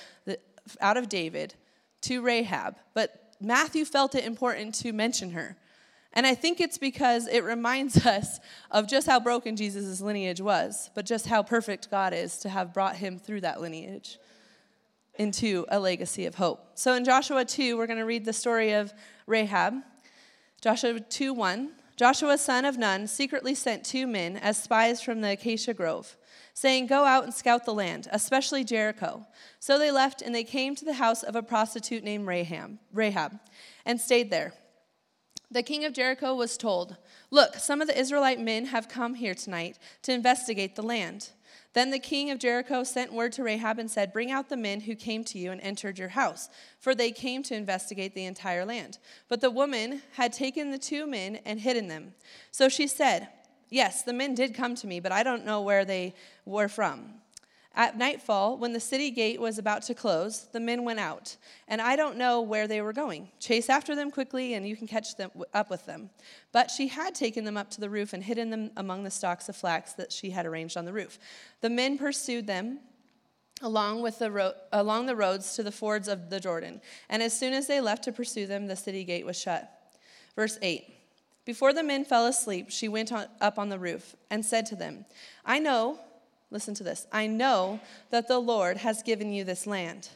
out 0.82 0.98
of 0.98 1.08
David 1.08 1.54
to 2.02 2.22
Rahab. 2.22 2.76
But 2.94 3.36
Matthew 3.40 3.86
felt 3.86 4.16
it 4.16 4.26
important 4.26 4.76
to 4.76 4.92
mention 4.92 5.32
her. 5.32 5.56
And 6.18 6.26
I 6.26 6.34
think 6.34 6.60
it's 6.60 6.80
because 6.80 7.28
it 7.28 7.44
reminds 7.44 8.04
us 8.06 8.40
of 8.72 8.88
just 8.88 9.06
how 9.06 9.20
broken 9.20 9.56
Jesus' 9.56 10.02
lineage 10.02 10.42
was, 10.42 10.90
but 10.96 11.06
just 11.06 11.28
how 11.28 11.44
perfect 11.44 11.92
God 11.92 12.12
is 12.12 12.40
to 12.40 12.50
have 12.50 12.74
brought 12.74 12.96
him 12.96 13.20
through 13.20 13.42
that 13.42 13.62
lineage 13.62 14.18
into 15.20 15.68
a 15.70 15.80
legacy 15.80 16.26
of 16.26 16.34
hope. 16.34 16.72
So 16.74 16.96
in 16.96 17.06
Joshua 17.06 17.46
2, 17.46 17.78
we're 17.78 17.86
going 17.86 18.00
to 18.00 18.06
read 18.06 18.26
the 18.26 18.34
story 18.34 18.74
of 18.74 18.94
Rahab. 19.28 19.76
Joshua 20.60 21.00
2 21.00 21.36
1. 21.36 21.70
Joshua, 21.96 22.38
son 22.40 22.66
of 22.66 22.80
Nun, 22.80 23.06
secretly 23.08 23.54
sent 23.54 23.84
two 23.84 24.08
men 24.08 24.38
as 24.38 24.62
spies 24.62 25.02
from 25.02 25.22
the 25.22 25.32
acacia 25.32 25.74
grove, 25.74 26.16
saying, 26.56 26.88
Go 26.88 27.06
out 27.06 27.26
and 27.26 27.34
scout 27.34 27.66
the 27.66 27.74
land, 27.76 28.08
especially 28.12 28.64
Jericho. 28.64 29.28
So 29.60 29.78
they 29.78 29.92
left 29.92 30.24
and 30.24 30.34
they 30.34 30.44
came 30.44 30.76
to 30.76 30.86
the 30.86 30.94
house 30.94 31.22
of 31.22 31.36
a 31.36 31.44
prostitute 31.44 32.04
named 32.04 32.26
Rahab, 32.26 32.80
Rahab 32.92 33.40
and 33.86 34.02
stayed 34.02 34.32
there. 34.32 34.54
The 35.50 35.64
king 35.64 35.86
of 35.86 35.94
Jericho 35.94 36.36
was 36.36 36.58
told, 36.58 36.98
Look, 37.32 37.56
some 37.56 37.82
of 37.82 37.88
the 37.88 37.98
Israelite 37.98 38.40
men 38.40 38.66
have 38.66 38.90
come 38.90 39.16
here 39.16 39.34
tonight 39.34 39.80
to 40.04 40.12
investigate 40.12 40.76
the 40.76 40.84
land. 40.84 41.30
Then 41.74 41.92
the 41.92 42.00
king 42.00 42.32
of 42.32 42.40
Jericho 42.40 42.84
sent 42.84 43.14
word 43.14 43.32
to 43.34 43.44
Rahab 43.44 43.80
and 43.80 43.90
said, 43.90 44.12
Bring 44.12 44.32
out 44.32 44.50
the 44.50 44.58
men 44.58 44.82
who 44.82 44.96
came 44.96 45.24
to 45.26 45.38
you 45.38 45.52
and 45.52 45.62
entered 45.62 46.00
your 46.00 46.10
house, 46.10 46.50
for 46.80 46.94
they 46.94 47.12
came 47.12 47.44
to 47.44 47.56
investigate 47.56 48.14
the 48.14 48.26
entire 48.26 48.66
land. 48.66 48.98
But 49.30 49.42
the 49.42 49.52
woman 49.52 50.02
had 50.14 50.34
taken 50.34 50.72
the 50.72 50.78
two 50.78 51.08
men 51.08 51.40
and 51.46 51.60
hidden 51.60 51.88
them. 51.88 52.14
So 52.52 52.68
she 52.68 52.88
said, 52.88 53.30
Yes, 53.70 54.04
the 54.04 54.14
men 54.14 54.34
did 54.34 54.54
come 54.54 54.76
to 54.76 54.88
me, 54.88 55.00
but 55.00 55.12
I 55.12 55.24
don't 55.24 55.46
know 55.46 55.62
where 55.62 55.86
they 55.86 56.16
were 56.46 56.68
from. 56.68 57.22
At 57.78 57.96
nightfall, 57.96 58.58
when 58.58 58.74
the 58.74 58.80
city 58.80 59.12
gate 59.12 59.40
was 59.40 59.60
about 59.60 59.84
to 59.84 59.94
close, 59.94 60.48
the 60.52 60.60
men 60.60 60.84
went 60.84 61.00
out, 61.00 61.38
and 61.68 61.80
I 61.80 61.96
don't 61.96 62.18
know 62.18 62.42
where 62.42 62.68
they 62.68 62.82
were 62.82 62.92
going. 62.92 63.30
Chase 63.40 63.70
after 63.70 63.96
them 63.96 64.10
quickly, 64.10 64.56
and 64.56 64.68
you 64.68 64.76
can 64.76 64.88
catch 64.88 65.16
them 65.16 65.30
up 65.54 65.70
with 65.70 65.86
them. 65.86 66.10
But 66.52 66.72
she 66.72 66.88
had 66.88 67.14
taken 67.14 67.46
them 67.46 67.56
up 67.56 67.70
to 67.70 67.80
the 67.80 67.92
roof 67.92 68.14
and 68.14 68.24
hidden 68.24 68.50
them 68.50 68.72
among 68.78 69.04
the 69.04 69.12
stalks 69.12 69.48
of 69.48 69.56
flax 69.56 69.94
that 69.94 70.12
she 70.12 70.32
had 70.32 70.48
arranged 70.48 70.76
on 70.76 70.86
the 70.86 70.92
roof. 70.92 71.20
The 71.62 71.70
men 71.70 72.00
pursued 72.00 72.48
them 72.48 72.80
along 73.62 74.02
with 74.02 74.18
the 74.18 74.32
ro- 74.32 74.54
along 74.74 75.06
the 75.06 75.16
roads 75.16 75.56
to 75.58 75.62
the 75.62 75.72
fords 75.72 76.08
of 76.08 76.32
the 76.32 76.40
Jordan, 76.40 76.82
and 77.10 77.22
as 77.22 77.38
soon 77.38 77.54
as 77.54 77.68
they 77.68 77.80
left 77.80 78.04
to 78.06 78.12
pursue 78.12 78.48
them, 78.48 78.66
the 78.66 78.76
city 78.76 79.04
gate 79.04 79.26
was 79.26 79.40
shut. 79.40 79.72
Verse 80.36 80.58
8. 80.64 80.84
Before 81.46 81.74
the 81.74 81.84
men 81.84 82.06
fell 82.06 82.26
asleep, 82.26 82.72
she 82.72 82.88
went 82.88 83.12
on, 83.12 83.28
up 83.40 83.60
on 83.60 83.70
the 83.70 83.78
roof 83.78 84.16
and 84.32 84.44
said 84.44 84.66
to 84.66 84.76
them, 84.76 85.06
I 85.46 85.60
know 85.60 86.00
Listen 86.50 86.74
to 86.76 86.84
this. 86.84 87.08
I 87.12 87.28
know 87.28 87.80
that 88.10 88.28
the 88.28 88.40
Lord 88.40 88.78
has 88.78 89.04
given 89.04 89.34
you 89.34 89.44
this 89.44 89.68
land, 89.68 90.10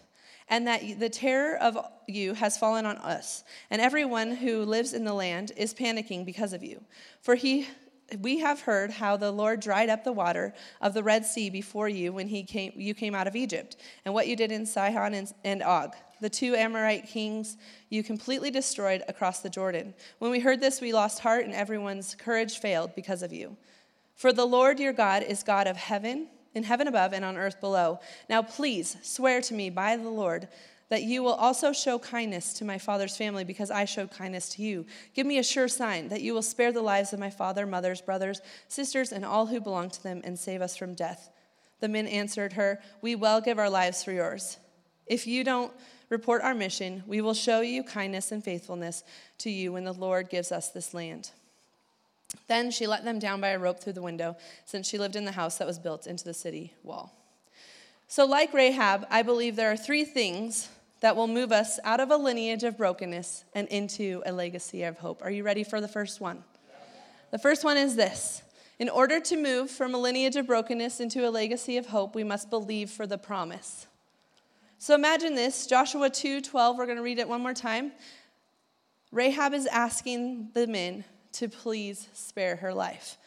and 0.47 0.67
that 0.67 0.99
the 0.99 1.09
terror 1.09 1.57
of 1.57 1.77
you 2.07 2.33
has 2.33 2.57
fallen 2.57 2.85
on 2.85 2.97
us, 2.97 3.43
and 3.69 3.81
everyone 3.81 4.35
who 4.35 4.63
lives 4.63 4.93
in 4.93 5.03
the 5.03 5.13
land 5.13 5.51
is 5.57 5.73
panicking 5.73 6.25
because 6.25 6.53
of 6.53 6.63
you. 6.63 6.81
For 7.21 7.35
he 7.35 7.67
we 8.19 8.39
have 8.39 8.61
heard 8.61 8.91
how 8.91 9.15
the 9.15 9.31
Lord 9.31 9.61
dried 9.61 9.89
up 9.89 10.03
the 10.03 10.11
water 10.11 10.53
of 10.81 10.93
the 10.93 11.03
Red 11.03 11.25
Sea 11.25 11.49
before 11.49 11.87
you 11.87 12.11
when 12.11 12.27
he 12.27 12.43
came, 12.43 12.73
you 12.75 12.93
came 12.93 13.15
out 13.15 13.27
of 13.27 13.35
Egypt, 13.35 13.77
and 14.05 14.13
what 14.13 14.27
you 14.27 14.35
did 14.35 14.51
in 14.51 14.65
Sihon 14.65 15.13
and, 15.13 15.33
and 15.43 15.63
Og, 15.63 15.95
the 16.19 16.29
two 16.29 16.55
Amorite 16.55 17.07
kings 17.07 17.57
you 17.89 18.03
completely 18.03 18.51
destroyed 18.51 19.03
across 19.07 19.39
the 19.39 19.49
Jordan. 19.49 19.93
When 20.19 20.31
we 20.31 20.39
heard 20.39 20.59
this, 20.59 20.81
we 20.81 20.93
lost 20.93 21.19
heart, 21.19 21.45
and 21.45 21.53
everyone's 21.53 22.15
courage 22.15 22.59
failed 22.59 22.95
because 22.95 23.23
of 23.23 23.31
you. 23.31 23.55
For 24.21 24.31
the 24.31 24.45
Lord 24.45 24.79
your 24.79 24.93
God 24.93 25.23
is 25.23 25.41
God 25.41 25.65
of 25.65 25.75
heaven, 25.75 26.27
in 26.53 26.61
heaven 26.61 26.87
above 26.87 27.11
and 27.11 27.25
on 27.25 27.37
earth 27.37 27.59
below. 27.59 27.99
Now 28.29 28.43
please 28.43 28.95
swear 29.01 29.41
to 29.41 29.55
me 29.55 29.71
by 29.71 29.97
the 29.97 30.11
Lord 30.11 30.47
that 30.89 31.01
you 31.01 31.23
will 31.23 31.33
also 31.33 31.73
show 31.73 31.97
kindness 31.97 32.53
to 32.53 32.63
my 32.63 32.77
father's 32.77 33.17
family 33.17 33.43
because 33.43 33.71
I 33.71 33.85
showed 33.85 34.11
kindness 34.11 34.49
to 34.49 34.61
you. 34.61 34.85
Give 35.15 35.25
me 35.25 35.39
a 35.39 35.43
sure 35.43 35.67
sign 35.67 36.09
that 36.09 36.21
you 36.21 36.35
will 36.35 36.43
spare 36.43 36.71
the 36.71 36.83
lives 36.83 37.13
of 37.13 37.19
my 37.19 37.31
father, 37.31 37.65
mothers, 37.65 37.99
brothers, 37.99 38.43
sisters, 38.67 39.11
and 39.11 39.25
all 39.25 39.47
who 39.47 39.59
belong 39.59 39.89
to 39.89 40.03
them 40.03 40.21
and 40.23 40.37
save 40.37 40.61
us 40.61 40.77
from 40.77 40.93
death. 40.93 41.31
The 41.79 41.89
men 41.89 42.05
answered 42.05 42.53
her, 42.53 42.79
We 43.01 43.15
will 43.15 43.41
give 43.41 43.57
our 43.57 43.71
lives 43.71 44.03
for 44.03 44.11
yours. 44.11 44.59
If 45.07 45.25
you 45.25 45.43
don't 45.43 45.73
report 46.09 46.43
our 46.43 46.53
mission, 46.53 47.01
we 47.07 47.21
will 47.21 47.33
show 47.33 47.61
you 47.61 47.83
kindness 47.83 48.31
and 48.31 48.43
faithfulness 48.43 49.03
to 49.39 49.49
you 49.49 49.71
when 49.71 49.83
the 49.83 49.93
Lord 49.93 50.29
gives 50.29 50.51
us 50.51 50.69
this 50.69 50.93
land. 50.93 51.31
Then 52.47 52.71
she 52.71 52.87
let 52.87 53.03
them 53.03 53.19
down 53.19 53.41
by 53.41 53.49
a 53.49 53.59
rope 53.59 53.79
through 53.79 53.93
the 53.93 54.01
window, 54.01 54.35
since 54.65 54.87
she 54.87 54.97
lived 54.97 55.15
in 55.15 55.25
the 55.25 55.31
house 55.31 55.57
that 55.57 55.67
was 55.67 55.79
built 55.79 56.07
into 56.07 56.23
the 56.23 56.33
city 56.33 56.73
wall. 56.83 57.13
So, 58.07 58.25
like 58.25 58.53
Rahab, 58.53 59.07
I 59.09 59.21
believe 59.21 59.55
there 59.55 59.71
are 59.71 59.77
three 59.77 60.03
things 60.03 60.69
that 60.99 61.15
will 61.15 61.27
move 61.27 61.51
us 61.51 61.79
out 61.83 61.99
of 61.99 62.11
a 62.11 62.17
lineage 62.17 62.63
of 62.63 62.77
brokenness 62.77 63.45
and 63.55 63.67
into 63.69 64.21
a 64.25 64.31
legacy 64.31 64.83
of 64.83 64.97
hope. 64.97 65.23
Are 65.23 65.31
you 65.31 65.43
ready 65.43 65.63
for 65.63 65.81
the 65.81 65.87
first 65.87 66.21
one? 66.21 66.43
The 67.31 67.39
first 67.39 67.63
one 67.63 67.77
is 67.77 67.95
this 67.95 68.43
In 68.79 68.89
order 68.89 69.19
to 69.19 69.37
move 69.37 69.71
from 69.71 69.95
a 69.95 69.97
lineage 69.97 70.35
of 70.35 70.47
brokenness 70.47 70.99
into 70.99 71.27
a 71.27 71.31
legacy 71.31 71.77
of 71.77 71.87
hope, 71.87 72.15
we 72.15 72.23
must 72.23 72.49
believe 72.49 72.89
for 72.89 73.07
the 73.07 73.17
promise. 73.17 73.87
So 74.77 74.95
imagine 74.95 75.35
this 75.35 75.67
Joshua 75.67 76.09
2 76.09 76.41
12, 76.41 76.77
we're 76.77 76.85
going 76.85 76.97
to 76.97 77.03
read 77.03 77.19
it 77.19 77.29
one 77.29 77.41
more 77.41 77.53
time. 77.53 77.91
Rahab 79.11 79.53
is 79.53 79.67
asking 79.67 80.49
the 80.53 80.67
men 80.67 81.03
to 81.33 81.47
please 81.47 82.07
spare 82.13 82.57
her 82.57 82.73
life. 82.73 83.17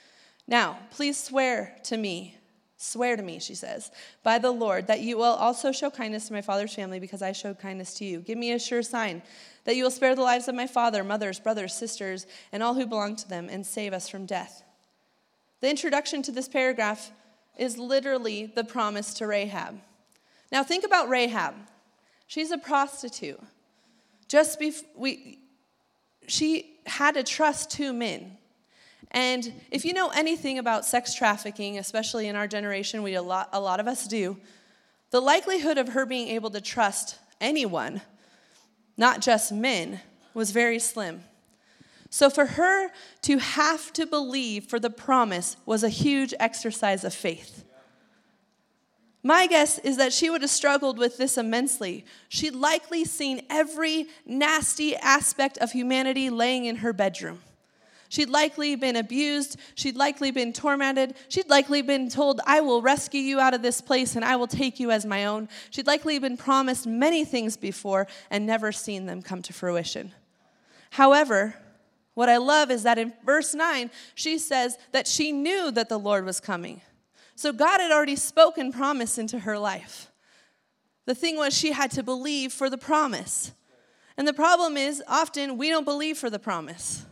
Now, 0.47 0.79
please 0.91 1.23
swear 1.23 1.77
to 1.85 1.97
me, 1.97 2.37
swear 2.77 3.17
to 3.17 3.23
me, 3.23 3.39
she 3.39 3.55
says, 3.55 3.91
by 4.23 4.39
the 4.39 4.51
Lord, 4.51 4.87
that 4.89 5.01
you 5.01 5.17
will 5.17 5.25
also 5.25 5.73
show 5.73 5.91
kindness 5.91 6.27
to 6.27 6.35
my 6.35 6.43
father's 6.43 6.75
family 6.75 7.01
because 7.01 7.23
I 7.23 7.33
showed 7.33 7.59
kindness 7.59 7.95
to 7.95 8.05
you. 8.05 8.21
Give 8.21 8.37
me 8.37 8.53
a 8.53 8.59
sure 8.59 8.83
sign 8.83 9.23
that 9.65 9.77
you 9.77 9.85
will 9.85 9.91
spare 9.91 10.15
the 10.15 10.23
lives 10.23 10.49
of 10.49 10.55
my 10.55 10.67
father, 10.67 11.03
mothers, 11.03 11.41
brothers, 11.41 11.75
sisters, 11.75 12.27
and 12.53 12.63
all 12.63 12.75
who 12.75 12.87
belong 12.87 13.17
to 13.17 13.29
them 13.29 13.49
and 13.51 13.65
save 13.65 13.93
us 13.93 14.09
from 14.09 14.27
death. 14.27 14.63
The 15.61 15.71
introduction 15.71 16.23
to 16.23 16.33
this 16.33 16.49
paragraph 16.49 17.11
is 17.57 17.79
literally 17.79 18.47
the 18.47 18.65
promise 18.65 19.15
to 19.15 19.27
Rahab. 19.27 19.81
Now, 20.53 20.63
think 20.63 20.85
about 20.85 21.09
Rahab. 21.09 21.55
She's 22.27 22.51
a 22.51 22.59
prostitute. 22.59 23.41
Just 24.29 24.59
before 24.59 24.89
we, 24.97 25.39
she 26.27 26.74
had 26.87 27.15
to 27.15 27.23
trust 27.23 27.71
two 27.71 27.93
men. 27.93 28.37
And 29.11 29.53
if 29.71 29.85
you 29.85 29.93
know 29.93 30.09
anything 30.09 30.59
about 30.59 30.85
sex 30.85 31.15
trafficking, 31.15 31.79
especially 31.79 32.27
in 32.27 32.37
our 32.37 32.49
generation, 32.49 33.03
we 33.03 33.15
a 33.15 33.23
lot, 33.23 33.49
a 33.53 33.61
lot 33.61 33.81
of 33.81 33.87
us 33.87 34.09
do, 34.09 34.37
the 35.11 35.21
likelihood 35.21 35.79
of 35.79 35.91
her 35.91 36.05
being 36.05 36.29
able 36.29 36.51
to 36.51 36.61
trust 36.61 37.19
anyone, 37.41 38.03
not 38.97 39.21
just 39.21 39.53
men, 39.53 40.01
was 40.35 40.51
very 40.51 40.81
slim. 40.81 41.23
So 42.11 42.31
for 42.31 42.47
her 42.47 42.91
to 43.23 43.39
have 43.39 43.93
to 43.95 44.07
believe 44.07 44.67
for 44.67 44.79
the 44.79 44.91
promise 44.91 45.57
was 45.67 45.83
a 45.83 45.89
huge 45.89 46.35
exercise 46.39 47.05
of 47.05 47.15
faith. 47.15 47.64
My 49.27 49.47
guess 49.47 49.79
is 49.79 49.97
that 49.97 50.13
she 50.13 50.29
would 50.29 50.43
have 50.43 50.51
struggled 50.51 50.99
with 50.99 51.17
this 51.17 51.39
immensely. 51.39 52.05
She'd 52.29 52.55
likely 52.55 53.07
seen 53.07 53.47
every 53.49 54.07
nasty 54.27 54.95
aspect 54.97 55.57
of 55.59 55.73
humanity 55.73 56.29
laying 56.29 56.67
in 56.67 56.77
her 56.77 56.93
bedroom. 56.93 57.41
She'd 58.11 58.29
likely 58.29 58.77
been 58.77 58.97
abused. 58.97 59.57
She'd 59.77 59.97
likely 59.97 60.31
been 60.31 60.53
tormented. 60.53 61.15
She'd 61.31 61.49
likely 61.49 61.81
been 61.81 62.11
told, 62.11 62.43
I 62.47 62.61
will 62.61 62.83
rescue 62.83 63.23
you 63.23 63.41
out 63.41 63.55
of 63.55 63.63
this 63.63 63.81
place 63.81 64.15
and 64.15 64.27
I 64.27 64.37
will 64.37 64.47
take 64.47 64.79
you 64.79 64.91
as 64.91 65.07
my 65.07 65.25
own. 65.25 65.49
She'd 65.71 65.87
likely 65.87 66.19
been 66.19 66.37
promised 66.37 66.87
many 66.87 67.25
things 67.25 67.57
before 67.57 68.07
and 68.31 68.45
never 68.45 68.73
seen 68.73 69.07
them 69.07 69.23
come 69.23 69.41
to 69.41 69.55
fruition. 69.55 70.13
However, 70.91 71.55
what 72.13 72.29
I 72.29 72.37
love 72.37 72.71
is 72.71 72.83
that 72.83 72.99
in 72.99 73.15
verse 73.25 73.55
9, 73.55 73.91
she 74.15 74.37
says 74.37 74.77
that 74.93 75.09
she 75.09 75.33
knew 75.33 75.71
that 75.71 75.89
the 75.89 75.99
Lord 75.99 76.27
was 76.27 76.41
coming. 76.41 76.83
So 77.35 77.53
God 77.53 77.81
had 77.81 77.91
already 77.91 78.17
spoken 78.17 78.73
promise 78.73 79.19
into 79.19 79.41
her 79.41 79.59
life. 79.59 80.11
The 81.07 81.15
thing 81.15 81.37
was, 81.37 81.57
she 81.57 81.73
had 81.73 81.91
to 81.93 82.03
believe 82.03 82.53
for 82.53 82.71
the 82.71 82.79
promise. 82.79 83.53
And 84.17 84.27
the 84.27 84.33
problem 84.33 84.77
is, 84.77 85.03
often 85.09 85.59
we 85.59 85.69
don't 85.69 85.85
believe 85.85 86.17
for 86.17 86.31
the 86.31 86.39
promise. 86.39 87.05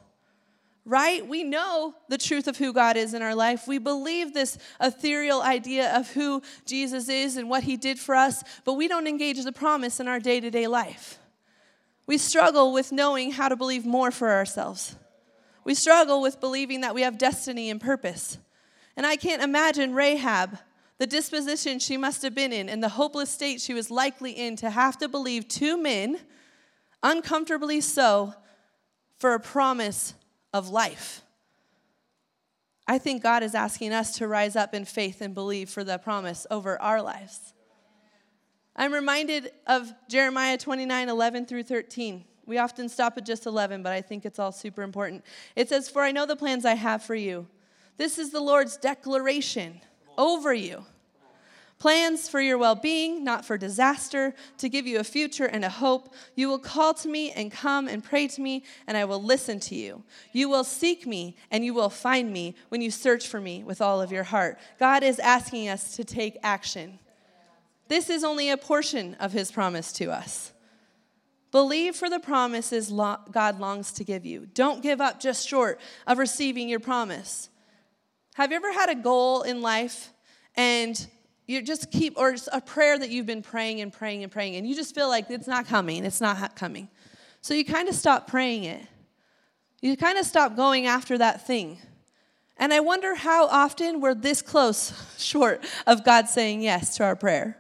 Right? 0.85 1.26
We 1.26 1.45
know 1.45 1.95
the 2.09 2.19
truth 2.19 2.49
of 2.49 2.57
who 2.57 2.73
God 2.73 2.97
is 2.97 3.14
in 3.14 3.23
our 3.23 3.35
life. 3.35 3.69
We 3.69 3.79
believe 3.79 4.35
this 4.35 4.59
ethereal 4.81 5.41
idea 5.41 5.97
of 5.97 6.11
who 6.11 6.43
Jesus 6.67 7.09
is 7.09 7.37
and 7.37 7.49
what 7.49 7.62
he 7.62 7.76
did 7.76 8.00
for 8.00 8.14
us, 8.14 8.43
but 8.64 8.75
we 8.75 8.88
don't 8.88 9.07
engage 9.07 9.43
the 9.45 9.52
promise 9.52 10.00
in 10.00 10.09
our 10.09 10.19
day 10.19 10.41
to 10.41 10.50
day 10.50 10.67
life. 10.67 11.19
We 12.07 12.19
struggle 12.19 12.73
with 12.73 12.91
knowing 12.91 13.31
how 13.31 13.49
to 13.49 13.57
believe 13.57 13.87
more 13.87 14.11
for 14.11 14.31
ourselves. 14.31 14.97
We 15.64 15.75
struggle 15.75 16.21
with 16.21 16.41
believing 16.41 16.81
that 16.81 16.95
we 16.95 17.02
have 17.02 17.17
destiny 17.17 17.71
and 17.71 17.81
purpose. 17.81 18.38
And 18.97 19.07
I 19.07 19.17
can't 19.17 19.43
imagine 19.43 19.95
Rahab, 19.95 20.59
the 20.99 21.07
disposition 21.07 21.79
she 21.79 21.97
must 21.97 22.23
have 22.23 22.35
been 22.35 22.53
in, 22.53 22.69
and 22.69 22.83
the 22.83 22.91
hopeless 22.91 23.31
state 23.31 23.61
she 23.61 23.75
was 23.75 23.91
likely 23.91 24.33
in 24.33 24.57
to 24.57 24.71
have 24.71 24.99
to 24.99 25.09
believe 25.09 25.49
two 25.49 25.77
men, 25.77 26.19
uncomfortably 27.03 27.81
so, 27.81 28.35
for 29.17 29.35
a 29.35 29.41
promise 29.41 30.15
of 30.53 30.69
life. 30.69 31.23
I 32.87 32.99
think 32.99 33.23
God 33.23 33.43
is 33.43 33.55
asking 33.55 33.93
us 33.93 34.19
to 34.19 34.27
rise 34.27 34.57
up 34.57 34.75
in 34.75 34.85
faith 34.85 35.21
and 35.21 35.35
believe 35.35 35.71
for 35.71 35.85
the 35.85 35.99
promise 35.99 36.47
over 36.51 36.81
our 36.83 37.01
lives. 37.01 37.55
I'm 38.75 38.93
reminded 38.93 39.53
of 39.67 39.93
Jeremiah 40.09 40.59
29 40.59 41.09
11 41.09 41.47
through 41.47 41.63
13. 41.63 42.25
We 42.45 42.59
often 42.59 42.89
stop 42.89 43.17
at 43.17 43.25
just 43.25 43.47
11, 43.47 43.83
but 43.83 43.93
I 43.93 44.01
think 44.01 44.25
it's 44.25 44.39
all 44.39 44.51
super 44.51 44.83
important. 44.83 45.25
It 45.55 45.69
says, 45.69 45.89
For 45.89 46.03
I 46.03 46.11
know 46.11 46.27
the 46.27 46.37
plans 46.37 46.65
I 46.65 46.75
have 46.75 47.03
for 47.03 47.15
you 47.15 47.47
this 47.97 48.19
is 48.19 48.31
the 48.31 48.41
Lord's 48.41 48.77
declaration 48.77 49.81
over 50.19 50.53
you. 50.53 50.85
Plans 51.79 52.29
for 52.29 52.41
your 52.41 52.59
well 52.59 52.77
being, 52.77 53.25
not 53.25 53.45
for 53.45 53.59
disaster, 53.59 54.37
to 54.59 54.69
give 54.69 54.87
you 54.87 55.01
a 55.01 55.05
future 55.05 55.47
and 55.47 55.65
a 55.65 55.69
hope. 55.69 56.15
You 56.37 56.49
will 56.49 56.61
call 56.61 56.95
to 56.95 57.09
me 57.09 57.33
and 57.33 57.51
come 57.51 57.89
and 57.89 58.05
pray 58.05 58.29
to 58.29 58.41
me, 58.41 58.63
and 58.87 58.97
I 58.97 59.05
will 59.05 59.21
listen 59.21 59.59
to 59.59 59.75
you. 59.75 60.05
You 60.33 60.49
will 60.49 60.63
seek 60.63 61.09
me, 61.09 61.37
and 61.51 61.65
you 61.65 61.75
will 61.75 61.91
find 61.91 62.33
me 62.33 62.55
when 62.69 62.83
you 62.83 62.93
search 62.93 63.27
for 63.27 63.41
me 63.41 63.65
with 63.65 63.81
all 63.81 64.01
of 64.01 64.13
your 64.13 64.23
heart. 64.23 64.59
God 64.79 65.03
is 65.03 65.19
asking 65.19 65.69
us 65.69 65.97
to 65.97 66.05
take 66.05 66.39
action. 66.45 67.01
This 67.89 68.09
is 68.09 68.23
only 68.23 68.49
a 68.49 68.57
portion 68.57 69.17
of 69.19 69.33
his 69.33 69.51
promise 69.51 69.93
to 69.95 70.13
us. 70.13 70.53
Believe 71.51 71.97
for 71.97 72.09
the 72.09 72.21
promises 72.21 72.91
God 72.91 73.59
longs 73.59 73.93
to 73.95 74.05
give 74.05 74.25
you. 74.25 74.47
Don't 74.55 74.85
give 74.85 75.01
up 75.01 75.19
just 75.19 75.49
short 75.49 75.81
of 76.07 76.19
receiving 76.19 76.69
your 76.69 76.81
promise. 76.81 77.49
Have 78.35 78.51
you 78.51 78.57
ever 78.57 78.73
had 78.73 78.89
a 78.89 78.95
goal 78.95 79.43
in 79.43 79.61
life 79.61 80.11
and 80.55 81.07
you 81.47 81.61
just 81.61 81.91
keep, 81.91 82.17
or 82.17 82.35
a 82.53 82.61
prayer 82.61 82.99
that 82.99 83.11
you've 83.11 83.27
been 83.27 83.43
praying 83.43 83.81
and 83.81 83.93
praying 83.93 84.23
and 84.23 84.33
praying, 84.33 84.57
and 84.57 84.67
you 84.67 84.75
just 84.75 84.95
feel 84.95 85.09
like 85.09 85.29
it's 85.29 85.47
not 85.47 85.67
coming, 85.67 86.05
it's 86.05 86.21
not 86.21 86.57
coming. 86.57 86.89
So 87.41 87.53
you 87.55 87.65
kind 87.65 87.89
of 87.89 87.95
stop 87.95 88.27
praying 88.27 88.65
it. 88.65 88.87
You 89.81 89.97
kind 89.97 90.17
of 90.19 90.25
stop 90.25 90.57
going 90.57 90.87
after 90.87 91.19
that 91.19 91.47
thing. 91.47 91.79
And 92.57 92.73
I 92.73 92.81
wonder 92.81 93.15
how 93.17 93.49
often 93.49 94.01
we're 94.01 94.15
this 94.15 94.41
close, 94.41 94.93
short 95.19 95.65
of 95.87 96.05
God 96.05 96.29
saying 96.29 96.62
yes 96.62 96.97
to 96.97 97.05
our 97.05 97.17
prayer 97.17 97.59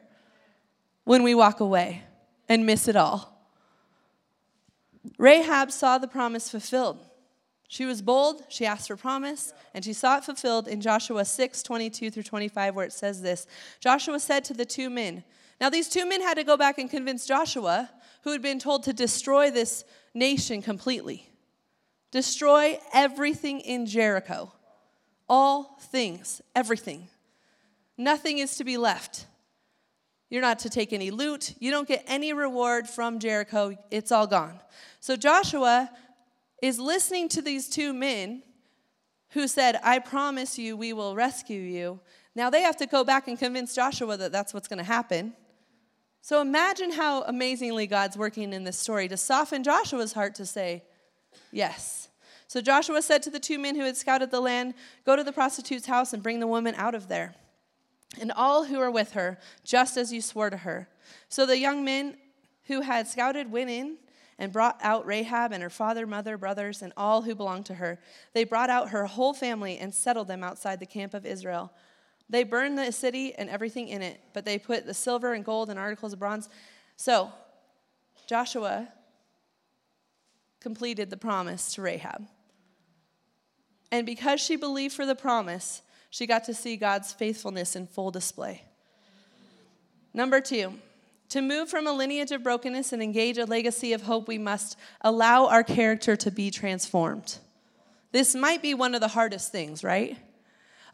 when 1.04 1.22
we 1.22 1.34
walk 1.34 1.60
away 1.60 2.04
and 2.48 2.64
miss 2.64 2.88
it 2.88 2.96
all. 2.96 3.28
Rahab 5.18 5.72
saw 5.72 5.98
the 5.98 6.06
promise 6.06 6.48
fulfilled. 6.48 6.98
She 7.72 7.86
was 7.86 8.02
bold, 8.02 8.44
she 8.50 8.66
asked 8.66 8.88
for 8.88 8.98
promise, 8.98 9.54
and 9.72 9.82
she 9.82 9.94
saw 9.94 10.18
it 10.18 10.24
fulfilled 10.24 10.68
in 10.68 10.82
Joshua 10.82 11.24
6 11.24 11.62
22 11.62 12.10
through 12.10 12.22
25, 12.22 12.74
where 12.74 12.84
it 12.84 12.92
says 12.92 13.22
this 13.22 13.46
Joshua 13.80 14.20
said 14.20 14.44
to 14.44 14.52
the 14.52 14.66
two 14.66 14.90
men, 14.90 15.24
Now 15.58 15.70
these 15.70 15.88
two 15.88 16.06
men 16.06 16.20
had 16.20 16.34
to 16.34 16.44
go 16.44 16.58
back 16.58 16.76
and 16.76 16.90
convince 16.90 17.24
Joshua, 17.24 17.88
who 18.24 18.32
had 18.32 18.42
been 18.42 18.58
told 18.58 18.82
to 18.82 18.92
destroy 18.92 19.50
this 19.50 19.86
nation 20.12 20.60
completely, 20.60 21.30
destroy 22.10 22.78
everything 22.92 23.60
in 23.60 23.86
Jericho. 23.86 24.52
All 25.26 25.78
things, 25.80 26.42
everything. 26.54 27.08
Nothing 27.96 28.36
is 28.36 28.56
to 28.56 28.64
be 28.64 28.76
left. 28.76 29.24
You're 30.28 30.42
not 30.42 30.58
to 30.58 30.68
take 30.68 30.92
any 30.92 31.10
loot. 31.10 31.54
You 31.58 31.70
don't 31.70 31.88
get 31.88 32.04
any 32.06 32.34
reward 32.34 32.86
from 32.86 33.18
Jericho. 33.18 33.78
It's 33.90 34.12
all 34.12 34.26
gone. 34.26 34.60
So 35.00 35.16
Joshua 35.16 35.90
is 36.62 36.78
listening 36.78 37.28
to 37.28 37.42
these 37.42 37.68
two 37.68 37.92
men 37.92 38.42
who 39.30 39.48
said, 39.48 39.78
I 39.82 39.98
promise 39.98 40.58
you 40.58 40.76
we 40.76 40.92
will 40.92 41.16
rescue 41.16 41.60
you. 41.60 42.00
Now 42.34 42.48
they 42.48 42.62
have 42.62 42.76
to 42.78 42.86
go 42.86 43.04
back 43.04 43.28
and 43.28 43.38
convince 43.38 43.74
Joshua 43.74 44.16
that 44.16 44.32
that's 44.32 44.54
what's 44.54 44.68
going 44.68 44.78
to 44.78 44.84
happen. 44.84 45.34
So 46.22 46.40
imagine 46.40 46.92
how 46.92 47.22
amazingly 47.24 47.88
God's 47.88 48.16
working 48.16 48.52
in 48.52 48.62
this 48.62 48.78
story 48.78 49.08
to 49.08 49.16
soften 49.16 49.64
Joshua's 49.64 50.12
heart 50.12 50.36
to 50.36 50.46
say, 50.46 50.84
Yes. 51.50 52.08
So 52.46 52.60
Joshua 52.60 53.00
said 53.00 53.22
to 53.22 53.30
the 53.30 53.40
two 53.40 53.58
men 53.58 53.74
who 53.74 53.84
had 53.84 53.96
scouted 53.96 54.30
the 54.30 54.40
land, 54.40 54.74
Go 55.04 55.16
to 55.16 55.24
the 55.24 55.32
prostitute's 55.32 55.86
house 55.86 56.12
and 56.12 56.22
bring 56.22 56.38
the 56.38 56.46
woman 56.46 56.74
out 56.76 56.94
of 56.94 57.08
there, 57.08 57.34
and 58.20 58.30
all 58.30 58.64
who 58.64 58.78
are 58.78 58.90
with 58.90 59.12
her, 59.12 59.38
just 59.64 59.96
as 59.96 60.12
you 60.12 60.20
swore 60.20 60.50
to 60.50 60.58
her. 60.58 60.88
So 61.28 61.46
the 61.46 61.58
young 61.58 61.84
men 61.84 62.18
who 62.64 62.82
had 62.82 63.08
scouted 63.08 63.50
went 63.50 63.70
in 63.70 63.96
and 64.42 64.52
brought 64.52 64.76
out 64.82 65.06
Rahab 65.06 65.52
and 65.52 65.62
her 65.62 65.70
father, 65.70 66.04
mother, 66.04 66.36
brothers, 66.36 66.82
and 66.82 66.92
all 66.96 67.22
who 67.22 67.32
belonged 67.32 67.64
to 67.66 67.74
her. 67.74 68.00
They 68.32 68.42
brought 68.42 68.70
out 68.70 68.90
her 68.90 69.06
whole 69.06 69.32
family 69.32 69.78
and 69.78 69.94
settled 69.94 70.26
them 70.26 70.42
outside 70.42 70.80
the 70.80 70.84
camp 70.84 71.14
of 71.14 71.24
Israel. 71.24 71.72
They 72.28 72.42
burned 72.42 72.76
the 72.76 72.90
city 72.90 73.36
and 73.36 73.48
everything 73.48 73.86
in 73.86 74.02
it, 74.02 74.20
but 74.32 74.44
they 74.44 74.58
put 74.58 74.84
the 74.84 74.94
silver 74.94 75.32
and 75.32 75.44
gold 75.44 75.70
and 75.70 75.78
articles 75.78 76.12
of 76.12 76.18
bronze. 76.18 76.48
So 76.96 77.30
Joshua 78.26 78.88
completed 80.58 81.08
the 81.08 81.16
promise 81.16 81.74
to 81.74 81.82
Rahab. 81.82 82.26
And 83.92 84.04
because 84.04 84.40
she 84.40 84.56
believed 84.56 84.92
for 84.92 85.06
the 85.06 85.14
promise, 85.14 85.82
she 86.10 86.26
got 86.26 86.42
to 86.46 86.54
see 86.54 86.76
God's 86.76 87.12
faithfulness 87.12 87.76
in 87.76 87.86
full 87.86 88.10
display. 88.10 88.64
Number 90.12 90.40
two, 90.40 90.80
to 91.32 91.40
move 91.40 91.70
from 91.70 91.86
a 91.86 91.92
lineage 91.92 92.30
of 92.30 92.42
brokenness 92.42 92.92
and 92.92 93.02
engage 93.02 93.38
a 93.38 93.46
legacy 93.46 93.94
of 93.94 94.02
hope, 94.02 94.28
we 94.28 94.36
must 94.36 94.76
allow 95.00 95.46
our 95.46 95.64
character 95.64 96.14
to 96.14 96.30
be 96.30 96.50
transformed. 96.50 97.38
This 98.10 98.34
might 98.34 98.60
be 98.60 98.74
one 98.74 98.94
of 98.94 99.00
the 99.00 99.08
hardest 99.08 99.50
things, 99.50 99.82
right? 99.82 100.18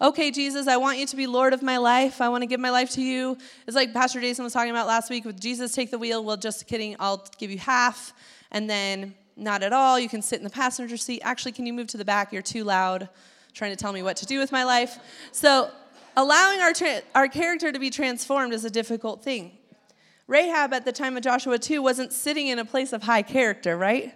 Okay, 0.01 0.31
Jesus, 0.31 0.69
I 0.69 0.77
want 0.77 0.99
you 0.99 1.07
to 1.07 1.17
be 1.17 1.27
Lord 1.27 1.55
of 1.55 1.61
my 1.61 1.79
life. 1.79 2.21
I 2.21 2.29
want 2.29 2.43
to 2.43 2.47
give 2.47 2.61
my 2.61 2.71
life 2.71 2.91
to 2.91 3.03
you. 3.03 3.37
It's 3.67 3.75
like 3.75 3.93
Pastor 3.93 4.21
Jason 4.21 4.45
was 4.45 4.53
talking 4.53 4.71
about 4.71 4.87
last 4.87 5.11
week 5.11 5.25
with 5.25 5.41
Jesus, 5.41 5.73
take 5.73 5.91
the 5.91 5.99
wheel. 5.99 6.23
Well, 6.23 6.37
just 6.37 6.69
kidding, 6.69 6.95
I'll 7.01 7.27
give 7.39 7.51
you 7.51 7.59
half. 7.59 8.13
And 8.53 8.71
then 8.71 9.17
not 9.37 9.65
at 9.65 9.73
all. 9.73 9.99
You 9.99 10.09
can 10.09 10.23
sit 10.23 10.39
in 10.39 10.45
the 10.45 10.51
passenger 10.51 10.97
seat. 10.97 11.21
Actually, 11.25 11.53
can 11.53 11.67
you 11.67 11.73
move 11.73 11.89
to 11.89 11.97
the 11.97 12.05
back? 12.05 12.33
You're 12.33 12.43
too 12.43 12.63
loud 12.63 13.09
trying 13.55 13.73
to 13.73 13.77
tell 13.77 13.93
me 13.93 14.05
what 14.05 14.17
to 14.19 14.27
do 14.27 14.39
with 14.39 14.53
my 14.53 14.63
life. 14.63 15.01
So, 15.33 15.69
allowing 16.17 16.61
our, 16.61 16.73
tra- 16.73 17.03
our 17.17 17.27
character 17.27 17.73
to 17.73 17.79
be 17.81 17.91
transformed 17.91 18.55
is 18.55 18.65
a 18.65 18.71
difficult 18.71 19.25
thing. 19.25 19.58
Rahab 20.29 20.75
at 20.75 20.85
the 20.85 20.93
time 20.93 21.17
of 21.17 21.23
Joshua 21.23 21.59
2 21.59 21.83
wasn't 21.83 22.13
sitting 22.13 22.47
in 22.49 22.59
a 22.59 22.65
place 22.65 22.93
of 22.93 23.03
high 23.03 23.23
character, 23.23 23.77
right? 23.77 24.15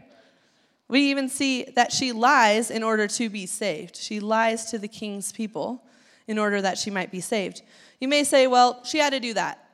We 0.87 1.11
even 1.11 1.31
see 1.31 1.64
that 1.75 1.90
she 1.90 2.12
lies 2.12 2.71
in 2.71 2.83
order 2.83 3.09
to 3.09 3.31
be 3.31 3.47
saved. 3.47 3.97
She 3.97 4.21
lies 4.21 4.66
to 4.66 4.78
the 4.78 4.88
king's 4.88 5.33
people 5.33 5.83
in 6.28 6.38
order 6.38 6.61
that 6.61 6.76
she 6.76 6.90
might 6.90 7.11
be 7.11 7.21
saved. 7.21 7.62
You 7.99 8.09
may 8.09 8.25
say, 8.25 8.47
well, 8.47 8.84
she 8.84 8.99
had 8.99 9.15
to 9.15 9.21
do 9.21 9.32
that 9.34 9.67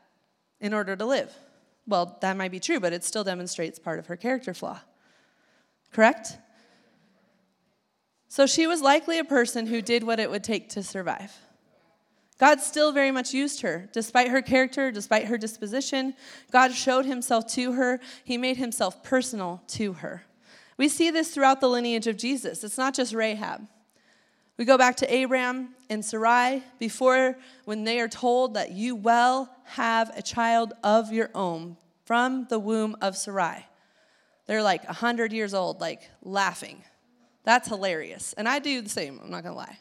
in 0.61 0.73
order 0.73 0.95
to 0.95 1.05
live. 1.05 1.35
Well, 1.89 2.17
that 2.21 2.37
might 2.37 2.53
be 2.53 2.61
true, 2.61 2.79
but 2.79 2.93
it 2.93 3.03
still 3.03 3.25
demonstrates 3.25 3.81
part 3.81 3.99
of 3.99 4.07
her 4.07 4.17
character 4.17 4.55
flaw. 4.55 4.79
Correct? 5.93 6.39
So 8.29 8.47
she 8.47 8.69
was 8.69 8.81
likely 8.81 9.19
a 9.19 9.25
person 9.25 9.67
who 9.67 9.83
did 9.83 10.05
what 10.05 10.21
it 10.21 10.31
would 10.31 10.45
take 10.45 10.69
to 10.71 10.85
survive. 10.85 11.37
God 12.38 12.61
still 12.61 12.92
very 12.92 13.11
much 13.11 13.35
used 13.35 13.62
her. 13.62 13.88
Despite 13.92 14.29
her 14.29 14.40
character, 14.40 14.92
despite 14.92 15.27
her 15.27 15.37
disposition, 15.37 16.14
God 16.53 16.72
showed 16.72 17.05
himself 17.05 17.46
to 17.55 17.72
her. 17.72 18.01
He 18.24 18.38
made 18.38 18.57
himself 18.57 19.03
personal 19.03 19.61
to 19.68 19.94
her. 19.94 20.22
We 20.77 20.88
see 20.88 21.11
this 21.11 21.35
throughout 21.35 21.61
the 21.61 21.68
lineage 21.68 22.07
of 22.07 22.16
Jesus. 22.16 22.62
It's 22.62 22.79
not 22.79 22.94
just 22.94 23.12
Rahab. 23.12 23.66
We 24.57 24.64
go 24.64 24.79
back 24.79 24.96
to 24.96 25.12
Abraham 25.12 25.74
and 25.90 26.05
Sarai 26.05 26.62
before 26.79 27.37
when 27.64 27.85
they 27.85 28.01
are 28.01 28.09
told 28.09 28.55
that 28.55 28.72
you 28.72 28.94
will 28.94 29.48
have 29.64 30.16
a 30.16 30.22
child 30.22 30.72
of 30.85 31.12
your 31.12 31.31
own 31.35 31.77
from 32.05 32.46
the 32.48 32.59
womb 32.59 32.96
of 33.01 33.16
Sarai. 33.16 33.66
They're 34.46 34.62
like 34.62 34.85
100 34.85 35.33
years 35.33 35.55
old, 35.55 35.81
like 35.81 36.09
laughing. 36.22 36.83
That's 37.44 37.68
hilarious. 37.68 38.33
And 38.33 38.48
I 38.48 38.61
do 38.61 38.81
the 38.81 38.88
same, 38.88 39.20
I'm 39.22 39.31
not 39.31 39.42
gonna 39.42 39.57
lie. 39.57 39.79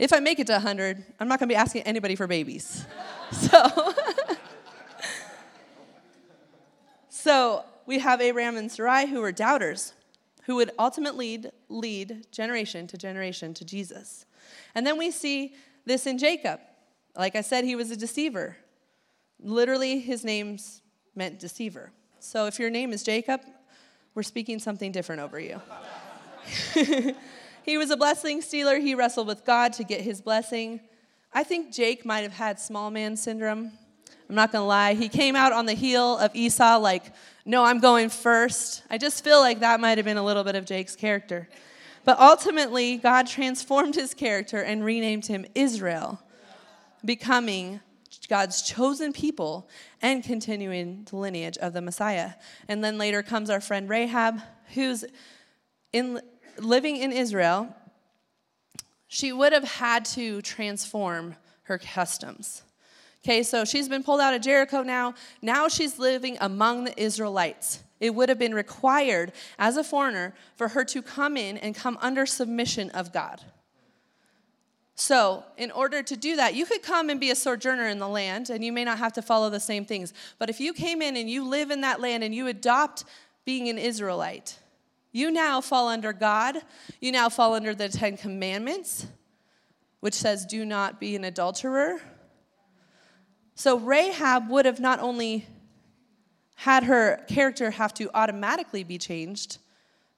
If 0.00 0.14
I 0.14 0.18
make 0.18 0.38
it 0.38 0.46
to 0.46 0.54
100, 0.54 1.04
I'm 1.20 1.28
not 1.28 1.38
going 1.38 1.48
to 1.48 1.52
be 1.52 1.56
asking 1.56 1.82
anybody 1.82 2.16
for 2.16 2.26
babies. 2.26 2.86
So, 3.32 3.60
so 7.08 7.64
we 7.86 8.00
have 8.00 8.20
Abraham 8.20 8.56
and 8.56 8.72
Sarai 8.72 9.06
who 9.06 9.20
were 9.20 9.30
doubters, 9.30 9.94
who 10.46 10.56
would 10.56 10.72
ultimately 10.80 11.38
lead, 11.38 11.52
lead 11.68 12.26
generation 12.32 12.88
to 12.88 12.96
generation 12.96 13.54
to 13.54 13.64
Jesus. 13.64 14.26
And 14.74 14.84
then 14.84 14.98
we 14.98 15.12
see 15.12 15.54
this 15.84 16.08
in 16.08 16.18
Jacob. 16.18 16.58
Like 17.16 17.36
I 17.36 17.42
said, 17.42 17.62
he 17.62 17.76
was 17.76 17.92
a 17.92 17.96
deceiver. 17.96 18.56
Literally, 19.38 20.00
his 20.00 20.24
name's 20.24 20.82
meant 21.14 21.38
deceiver. 21.38 21.92
So 22.18 22.46
if 22.46 22.58
your 22.58 22.68
name 22.68 22.92
is 22.92 23.04
Jacob, 23.04 23.42
we're 24.16 24.24
speaking 24.24 24.58
something 24.58 24.90
different 24.90 25.22
over 25.22 25.38
you. 25.38 25.62
He 27.62 27.76
was 27.76 27.90
a 27.90 27.96
blessing 27.96 28.42
stealer. 28.42 28.78
He 28.78 28.94
wrestled 28.94 29.26
with 29.26 29.44
God 29.44 29.72
to 29.74 29.84
get 29.84 30.00
his 30.00 30.20
blessing. 30.20 30.80
I 31.32 31.44
think 31.44 31.72
Jake 31.72 32.04
might 32.04 32.20
have 32.20 32.32
had 32.32 32.58
small 32.58 32.90
man 32.90 33.16
syndrome. 33.16 33.72
I'm 34.28 34.34
not 34.34 34.52
gonna 34.52 34.66
lie. 34.66 34.94
He 34.94 35.08
came 35.08 35.36
out 35.36 35.52
on 35.52 35.66
the 35.66 35.74
heel 35.74 36.16
of 36.18 36.34
Esau, 36.34 36.78
like, 36.78 37.12
no, 37.44 37.64
I'm 37.64 37.80
going 37.80 38.08
first. 38.08 38.82
I 38.88 38.96
just 38.96 39.24
feel 39.24 39.40
like 39.40 39.60
that 39.60 39.80
might 39.80 39.98
have 39.98 40.04
been 40.04 40.16
a 40.16 40.24
little 40.24 40.44
bit 40.44 40.54
of 40.54 40.64
Jake's 40.64 40.94
character. 40.94 41.48
But 42.04 42.18
ultimately, 42.18 42.96
God 42.96 43.26
transformed 43.26 43.94
his 43.94 44.14
character 44.14 44.62
and 44.62 44.84
renamed 44.84 45.26
him 45.26 45.46
Israel, 45.54 46.20
becoming 47.04 47.80
God's 48.28 48.62
chosen 48.62 49.12
people 49.12 49.68
and 50.00 50.22
continuing 50.22 51.06
the 51.10 51.16
lineage 51.16 51.58
of 51.58 51.72
the 51.72 51.82
Messiah. 51.82 52.32
And 52.68 52.82
then 52.82 52.96
later 52.96 53.22
comes 53.22 53.50
our 53.50 53.60
friend 53.60 53.88
Rahab, 53.88 54.40
who's 54.74 55.04
in 55.92 56.20
living 56.58 56.96
in 56.96 57.12
Israel, 57.12 57.74
she 59.08 59.32
would 59.32 59.52
have 59.52 59.64
had 59.64 60.04
to 60.06 60.40
transform 60.42 61.36
her 61.64 61.78
customs. 61.78 62.62
Okay, 63.24 63.42
so 63.42 63.64
she's 63.64 63.88
been 63.88 64.02
pulled 64.02 64.20
out 64.20 64.34
of 64.34 64.40
Jericho 64.40 64.82
now. 64.82 65.14
Now 65.42 65.68
she's 65.68 65.98
living 65.98 66.38
among 66.40 66.84
the 66.84 67.02
Israelites. 67.02 67.82
It 68.00 68.14
would 68.14 68.30
have 68.30 68.38
been 68.38 68.54
required 68.54 69.32
as 69.58 69.76
a 69.76 69.84
foreigner 69.84 70.34
for 70.56 70.68
her 70.68 70.84
to 70.86 71.02
come 71.02 71.36
in 71.36 71.58
and 71.58 71.74
come 71.74 71.98
under 72.00 72.24
submission 72.24 72.90
of 72.90 73.12
God. 73.12 73.42
So, 74.94 75.44
in 75.56 75.70
order 75.70 76.02
to 76.02 76.16
do 76.16 76.36
that, 76.36 76.54
you 76.54 76.66
could 76.66 76.82
come 76.82 77.08
and 77.08 77.18
be 77.18 77.30
a 77.30 77.34
sojourner 77.34 77.88
in 77.88 77.98
the 77.98 78.08
land, 78.08 78.50
and 78.50 78.62
you 78.62 78.70
may 78.70 78.84
not 78.84 78.98
have 78.98 79.14
to 79.14 79.22
follow 79.22 79.48
the 79.48 79.60
same 79.60 79.86
things. 79.86 80.12
But 80.38 80.50
if 80.50 80.60
you 80.60 80.74
came 80.74 81.00
in 81.00 81.16
and 81.16 81.28
you 81.28 81.42
live 81.42 81.70
in 81.70 81.80
that 81.80 82.00
land 82.00 82.22
and 82.22 82.34
you 82.34 82.48
adopt 82.48 83.04
being 83.46 83.68
an 83.70 83.78
Israelite, 83.78 84.58
you 85.12 85.30
now 85.30 85.60
fall 85.60 85.88
under 85.88 86.12
God. 86.12 86.56
You 87.00 87.12
now 87.12 87.28
fall 87.28 87.54
under 87.54 87.74
the 87.74 87.88
Ten 87.88 88.16
Commandments, 88.16 89.06
which 90.00 90.14
says, 90.14 90.46
do 90.46 90.64
not 90.64 91.00
be 91.00 91.16
an 91.16 91.24
adulterer. 91.24 92.00
So 93.54 93.78
Rahab 93.78 94.48
would 94.48 94.66
have 94.66 94.80
not 94.80 95.00
only 95.00 95.46
had 96.54 96.84
her 96.84 97.24
character 97.28 97.70
have 97.70 97.92
to 97.94 98.10
automatically 98.14 98.84
be 98.84 98.98
changed 98.98 99.58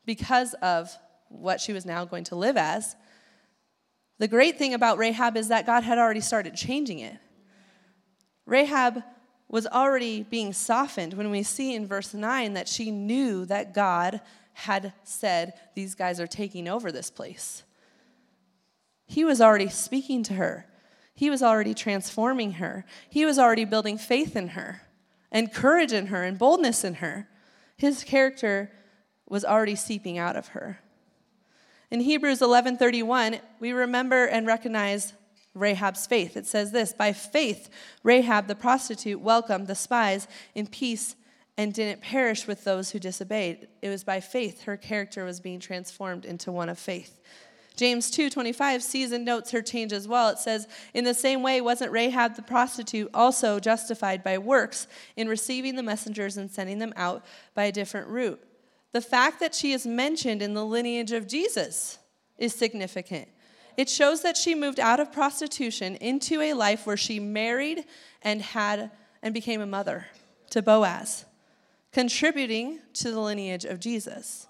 because 0.05 0.55
of 0.55 0.97
what 1.29 1.61
she 1.61 1.73
was 1.73 1.87
now 1.87 2.05
going 2.05 2.25
to 2.25 2.37
live 2.37 2.57
as. 2.57 2.95
The 4.19 4.29
great 4.29 4.59
thing 4.59 4.75
about 4.75 4.99
Rahab 4.99 5.37
is 5.37 5.49
that 5.49 5.67
God 5.67 5.83
had 5.83 5.99
already 5.99 6.21
started 6.21 6.55
changing 6.55 6.99
it. 6.99 7.17
Rahab 8.45 9.03
was 9.49 9.67
already 9.67 10.23
being 10.23 10.53
softened 10.53 11.15
when 11.15 11.31
we 11.31 11.43
see 11.43 11.75
in 11.75 11.87
verse 11.87 12.15
9 12.15 12.55
that 12.55 12.69
she 12.69 12.91
knew 12.91 13.45
that 13.47 13.75
God 13.75 14.21
had 14.53 14.93
said, 15.05 15.55
These 15.75 15.95
guys 15.95 16.21
are 16.21 16.27
taking 16.27 16.69
over 16.69 16.93
this 16.93 17.11
place. 17.11 17.63
He 19.07 19.25
was 19.25 19.41
already 19.41 19.69
speaking 19.69 20.23
to 20.25 20.35
her. 20.35 20.67
He 21.15 21.31
was 21.31 21.43
already 21.43 21.75
transforming 21.75 22.53
her. 22.53 22.85
He 23.11 23.25
was 23.25 23.39
already 23.39 23.65
building 23.65 23.99
faith 23.99 24.37
in 24.37 24.49
her 24.49 24.83
and 25.31 25.53
courage 25.53 25.93
in 25.93 26.07
her 26.07 26.23
and 26.23 26.39
boldness 26.39 26.85
in 26.85 26.95
her. 26.95 27.29
His 27.77 28.05
character 28.05 28.71
was 29.29 29.45
already 29.45 29.75
seeping 29.75 30.19
out 30.19 30.37
of 30.37 30.49
her. 30.49 30.81
In 31.91 32.01
Hebrews 32.01 32.41
11:31, 32.41 33.41
we 33.61 33.73
remember 33.73 34.25
and 34.25 34.47
recognize 34.47 35.13
Rahab's 35.55 36.07
faith. 36.07 36.37
It 36.37 36.47
says 36.47 36.73
this, 36.73 36.93
by 36.93 37.13
faith 37.13 37.69
Rahab 38.03 38.47
the 38.47 38.55
prostitute 38.55 39.21
welcomed 39.21 39.67
the 39.67 39.75
spies 39.75 40.27
in 40.55 40.67
peace 40.67 41.17
and 41.59 41.75
didn't 41.75 42.01
perish 42.01 42.47
with 42.47 42.65
those 42.65 42.91
who 42.91 42.99
disobeyed. 42.99 43.69
It 43.83 43.89
was 43.89 44.05
by 44.05 44.21
faith 44.21 44.63
her 44.63 44.77
character 44.77 45.25
was 45.25 45.41
being 45.41 45.61
transformed 45.61 46.25
into 46.25 46.51
one 46.51 46.69
of 46.69 46.79
faith. 46.79 47.21
James 47.75 48.11
2:25 48.11 48.83
sees 48.83 49.13
and 49.13 49.25
notes 49.25 49.51
her 49.51 49.63
change 49.63 49.93
as 49.93 50.07
well. 50.07 50.29
It 50.29 50.39
says, 50.39 50.67
"In 50.93 51.05
the 51.05 51.15
same 51.15 51.43
way 51.43 51.61
wasn't 51.61 51.93
Rahab 51.93 52.37
the 52.37 52.43
prostitute 52.43 53.11
also 53.15 53.59
justified 53.59 54.23
by 54.23 54.39
works 54.39 54.87
in 55.17 55.29
receiving 55.29 55.77
the 55.77 55.83
messengers 55.83 56.37
and 56.37 56.51
sending 56.51 56.79
them 56.79 56.93
out 56.97 57.25
by 57.55 57.65
a 57.65 57.73
different 57.73 58.09
route?" 58.09 58.43
The 58.93 59.01
fact 59.01 59.41
that 59.41 59.55
she 59.55 59.73
is 59.73 59.87
mentioned 59.87 60.43
in 60.43 60.53
the 60.53 60.67
lineage 60.67 61.13
of 61.13 61.27
Jesus 61.27 61.99
is 62.37 62.55
significant. 62.55 63.29
It 63.77 63.89
shows 63.89 64.21
that 64.21 64.37
she 64.37 64.55
moved 64.55 64.79
out 64.79 65.01
of 65.01 65.13
prostitution 65.13 65.97
into 65.97 66.43
a 66.43 66.53
life 66.53 66.87
where 66.87 66.99
she 66.99 67.19
married 67.19 67.87
and 68.21 68.43
had 68.43 68.91
and 69.23 69.33
became 69.33 69.63
a 69.63 69.67
mother 69.67 70.09
to 70.51 70.61
Boaz, 70.61 71.25
contributing 71.93 72.81
to 72.95 73.11
the 73.11 73.21
lineage 73.21 73.65
of 73.65 73.81
Jesus. 73.81 74.47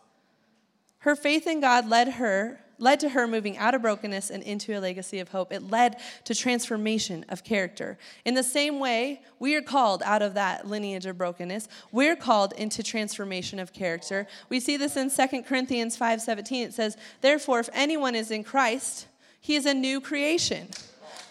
Her 0.98 1.16
faith 1.16 1.46
in 1.46 1.60
God 1.60 1.88
led 1.88 2.08
her 2.14 2.60
led 2.82 2.98
to 2.98 3.10
her 3.10 3.28
moving 3.28 3.56
out 3.58 3.74
of 3.74 3.82
brokenness 3.82 4.28
and 4.28 4.42
into 4.42 4.76
a 4.76 4.80
legacy 4.80 5.20
of 5.20 5.28
hope. 5.28 5.52
It 5.52 5.70
led 5.70 6.00
to 6.24 6.34
transformation 6.34 7.24
of 7.28 7.44
character. 7.44 7.96
In 8.24 8.34
the 8.34 8.42
same 8.42 8.80
way, 8.80 9.22
we 9.38 9.54
are 9.54 9.62
called 9.62 10.02
out 10.04 10.20
of 10.20 10.34
that 10.34 10.66
lineage 10.66 11.06
of 11.06 11.16
brokenness. 11.16 11.68
We're 11.92 12.16
called 12.16 12.52
into 12.54 12.82
transformation 12.82 13.60
of 13.60 13.72
character. 13.72 14.26
We 14.48 14.58
see 14.58 14.76
this 14.76 14.96
in 14.96 15.10
2 15.10 15.44
Corinthians 15.46 15.96
5:17. 15.96 16.64
It 16.64 16.74
says, 16.74 16.96
"Therefore 17.20 17.60
if 17.60 17.68
anyone 17.72 18.16
is 18.16 18.32
in 18.32 18.42
Christ, 18.42 19.06
he 19.40 19.54
is 19.54 19.64
a 19.64 19.74
new 19.74 20.00
creation." 20.00 20.68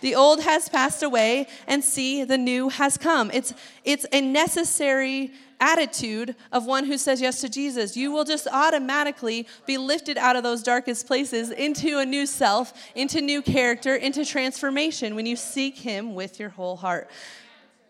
The 0.02 0.16
old 0.16 0.42
has 0.42 0.68
passed 0.68 1.04
away, 1.04 1.48
and 1.68 1.84
see, 1.84 2.24
the 2.24 2.38
new 2.38 2.70
has 2.70 2.98
come. 2.98 3.32
It's, 3.34 3.54
it's 3.84 4.06
a 4.12 4.20
necessary 4.20 5.32
attitude 5.60 6.36
of 6.52 6.66
one 6.66 6.86
who 6.86 6.98
says 6.98 7.22
yes 7.22 7.40
to 7.42 7.50
Jesus. 7.50 7.96
You 7.96 8.12
will 8.12 8.24
just 8.24 8.48
automatically 8.52 9.48
be 9.68 9.78
lifted 9.78 10.18
out 10.18 10.36
of 10.36 10.44
those 10.44 10.64
darkest 10.64 11.06
places 11.06 11.52
into 11.52 12.00
a 12.00 12.06
new 12.06 12.26
self, 12.26 12.74
into 12.96 13.22
new 13.22 13.42
character, 13.42 13.96
into 13.96 14.26
transformation 14.26 15.16
when 15.16 15.28
you 15.28 15.36
seek 15.36 15.78
Him 15.78 16.16
with 16.16 16.40
your 16.40 16.50
whole 16.50 16.76
heart. 16.76 17.10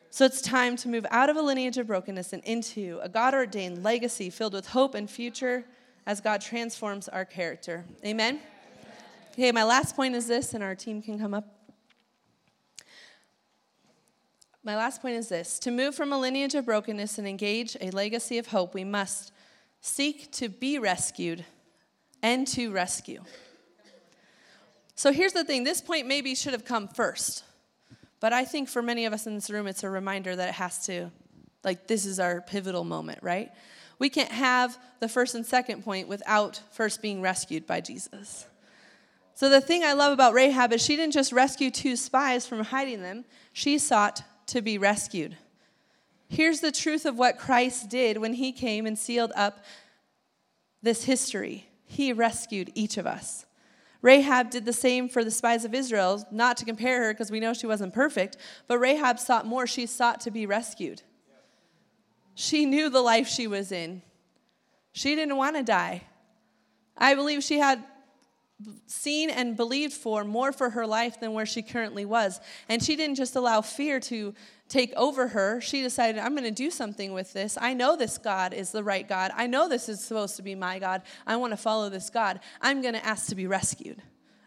So 0.10 0.26
it's 0.26 0.42
time 0.42 0.76
to 0.78 0.90
move 0.90 1.06
out 1.10 1.30
of 1.30 1.38
a 1.38 1.42
lineage 1.42 1.78
of 1.78 1.88
brokenness 1.88 2.34
and 2.34 2.44
into 2.44 3.00
a 3.02 3.08
God 3.08 3.34
ordained 3.34 3.82
legacy 3.82 4.30
filled 4.30 4.54
with 4.54 4.68
hope 4.68 4.94
and 4.94 5.10
future 5.10 5.64
as 6.06 6.20
God 6.20 6.42
transforms 6.42 7.08
our 7.08 7.24
character. 7.24 7.86
Amen? 8.06 8.42
Okay, 9.32 9.54
my 9.54 9.64
last 9.64 9.96
point 9.96 10.14
is 10.14 10.28
this, 10.28 10.54
and 10.54 10.62
our 10.62 10.76
team 10.76 11.02
can 11.02 11.18
come 11.18 11.34
up. 11.34 11.61
My 14.64 14.76
last 14.76 15.02
point 15.02 15.16
is 15.16 15.28
this 15.28 15.58
to 15.60 15.72
move 15.72 15.96
from 15.96 16.14
a 16.14 16.20
lineage 16.20 16.54
of 16.54 16.66
brokenness 16.66 17.18
and 17.18 17.28
engage 17.28 17.76
a 17.82 17.90
legacy 17.90 18.38
of 18.38 18.48
hope, 18.48 18.76
we 18.76 18.84
must 18.84 19.32
seek 19.82 20.32
to 20.34 20.50
be 20.50 20.78
rescued 20.78 21.44
and 22.22 22.48
to 22.50 22.72
rescue. 22.72 23.24
So 24.94 25.12
here's 25.12 25.34
the 25.34 25.44
thing 25.44 25.64
this 25.64 25.82
point 25.82 26.06
maybe 26.06 26.36
should 26.36 26.54
have 26.54 26.66
come 26.66 26.88
first, 26.88 27.44
but 28.20 28.34
I 28.34 28.46
think 28.46 28.70
for 28.70 28.84
many 28.84 29.06
of 29.06 29.14
us 29.14 29.26
in 29.26 29.34
this 29.34 29.50
room, 29.50 29.66
it's 29.66 29.84
a 29.84 29.90
reminder 29.90 30.36
that 30.36 30.50
it 30.50 30.56
has 30.56 30.86
to, 30.86 31.10
like, 31.64 31.88
this 31.88 32.06
is 32.06 32.20
our 32.20 32.42
pivotal 32.42 32.84
moment, 32.84 33.18
right? 33.24 33.52
We 33.98 34.10
can't 34.10 34.32
have 34.32 34.78
the 35.00 35.10
first 35.10 35.34
and 35.34 35.44
second 35.44 35.84
point 35.84 36.08
without 36.08 36.62
first 36.72 37.02
being 37.02 37.20
rescued 37.20 37.66
by 37.66 37.82
Jesus. 37.82 38.46
So, 39.34 39.50
the 39.50 39.62
thing 39.62 39.84
I 39.84 39.94
love 39.94 40.14
about 40.14 40.36
Rahab 40.36 40.72
is 40.72 40.84
she 40.84 40.96
didn't 40.96 41.14
just 41.14 41.32
rescue 41.32 41.72
two 41.72 41.96
spies 41.96 42.46
from 42.46 42.64
hiding 42.64 43.02
them, 43.02 43.26
she 43.54 43.80
sought 43.80 44.22
to 44.52 44.62
be 44.62 44.78
rescued. 44.78 45.38
Here's 46.28 46.60
the 46.60 46.72
truth 46.72 47.06
of 47.06 47.18
what 47.18 47.38
Christ 47.38 47.90
did 47.90 48.18
when 48.18 48.34
he 48.34 48.52
came 48.52 48.86
and 48.86 48.98
sealed 48.98 49.32
up 49.36 49.64
this 50.82 51.04
history. 51.04 51.70
He 51.86 52.14
rescued 52.14 52.72
each 52.74 52.98
of 52.98 53.06
us. 53.06 53.46
Rahab 54.02 54.50
did 54.50 54.66
the 54.66 54.74
same 54.74 55.08
for 55.08 55.24
the 55.24 55.32
spies 55.32 55.64
of 55.64 55.74
Israel, 55.74 56.26
not 56.32 56.58
to 56.58 56.66
compare 56.66 57.04
her 57.04 57.14
because 57.14 57.32
we 57.32 57.40
know 57.40 57.54
she 57.54 57.68
wasn't 57.68 57.94
perfect, 57.94 58.38
but 58.68 58.80
Rahab 58.80 59.20
sought 59.20 59.46
more. 59.46 59.68
She 59.68 59.86
sought 59.86 60.22
to 60.22 60.32
be 60.32 60.46
rescued. 60.46 61.02
She 62.34 62.66
knew 62.66 62.90
the 62.90 63.02
life 63.02 63.28
she 63.28 63.48
was 63.48 63.72
in. 63.72 64.02
She 64.94 65.16
didn't 65.16 65.38
want 65.38 65.56
to 65.58 65.64
die. 65.64 66.04
I 66.98 67.14
believe 67.14 67.44
she 67.44 67.60
had 67.60 67.84
seen 68.88 69.30
and 69.30 69.56
believed 69.56 69.94
for 69.94 70.24
more 70.24 70.52
for 70.52 70.72
her 70.72 70.86
life 70.86 71.20
than 71.20 71.34
where 71.34 71.46
she 71.46 71.62
currently 71.62 72.06
was. 72.06 72.40
And 72.70 72.84
she 72.84 72.96
didn't 72.96 73.16
just 73.16 73.36
allow 73.36 73.62
fear 73.62 74.00
to 74.02 74.34
take 74.70 74.94
over 74.96 75.28
her. 75.28 75.60
She 75.62 75.82
decided, 75.82 76.20
I'm 76.20 76.32
going 76.32 76.44
to 76.44 76.52
do 76.52 76.72
something 76.72 77.14
with 77.14 77.34
this. 77.34 77.58
I 77.60 77.74
know 77.74 77.96
this 77.96 78.18
God 78.18 78.54
is 78.54 78.72
the 78.72 78.84
right 78.84 79.08
God. 79.08 79.32
I 79.36 79.48
know 79.48 79.68
this 79.68 79.90
is 79.90 80.04
supposed 80.04 80.38
to 80.38 80.42
be 80.42 80.56
my 80.56 80.80
God. 80.80 81.02
I 81.28 81.36
want 81.36 81.52
to 81.52 81.58
follow 81.58 81.90
this 81.90 82.10
God. 82.10 82.40
I'm 82.62 82.82
going 82.82 82.94
to 82.94 83.06
ask 83.06 83.28
to 83.28 83.36
be 83.36 83.48
rescued. 83.48 84.02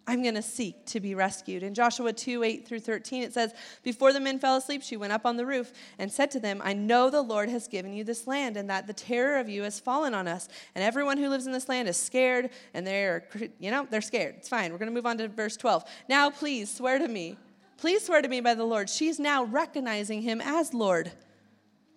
I'm 0.06 0.22
going 0.22 0.34
to 0.34 0.42
seek 0.42 0.84
to 0.86 1.00
be 1.00 1.14
rescued. 1.14 1.62
In 1.62 1.72
Joshua 1.72 2.12
2 2.12 2.42
8 2.42 2.68
through 2.68 2.80
13, 2.80 3.22
it 3.22 3.32
says, 3.32 3.54
Before 3.82 4.12
the 4.12 4.20
men 4.20 4.38
fell 4.38 4.56
asleep, 4.56 4.82
she 4.82 4.98
went 4.98 5.14
up 5.14 5.24
on 5.24 5.36
the 5.36 5.46
roof 5.46 5.72
and 5.98 6.12
said 6.12 6.30
to 6.32 6.40
them, 6.40 6.60
I 6.62 6.74
know 6.74 7.08
the 7.08 7.22
Lord 7.22 7.48
has 7.48 7.66
given 7.68 7.94
you 7.94 8.04
this 8.04 8.26
land, 8.26 8.56
and 8.58 8.68
that 8.68 8.86
the 8.86 8.92
terror 8.92 9.38
of 9.38 9.48
you 9.48 9.62
has 9.62 9.80
fallen 9.80 10.12
on 10.12 10.28
us. 10.28 10.48
And 10.74 10.84
everyone 10.84 11.16
who 11.16 11.28
lives 11.28 11.46
in 11.46 11.52
this 11.52 11.68
land 11.68 11.88
is 11.88 11.96
scared, 11.96 12.50
and 12.74 12.86
they're, 12.86 13.26
you 13.58 13.70
know, 13.70 13.86
they're 13.90 14.02
scared. 14.02 14.34
It's 14.38 14.48
fine. 14.48 14.72
We're 14.72 14.78
going 14.78 14.90
to 14.90 14.94
move 14.94 15.06
on 15.06 15.16
to 15.18 15.28
verse 15.28 15.56
12. 15.56 15.84
Now, 16.08 16.28
please 16.30 16.72
swear 16.72 16.98
to 16.98 17.08
me. 17.08 17.38
Please 17.78 18.04
swear 18.04 18.20
to 18.20 18.28
me 18.28 18.40
by 18.40 18.54
the 18.54 18.64
Lord. 18.64 18.90
She's 18.90 19.18
now 19.18 19.44
recognizing 19.44 20.22
him 20.22 20.40
as 20.42 20.74
Lord. 20.74 21.12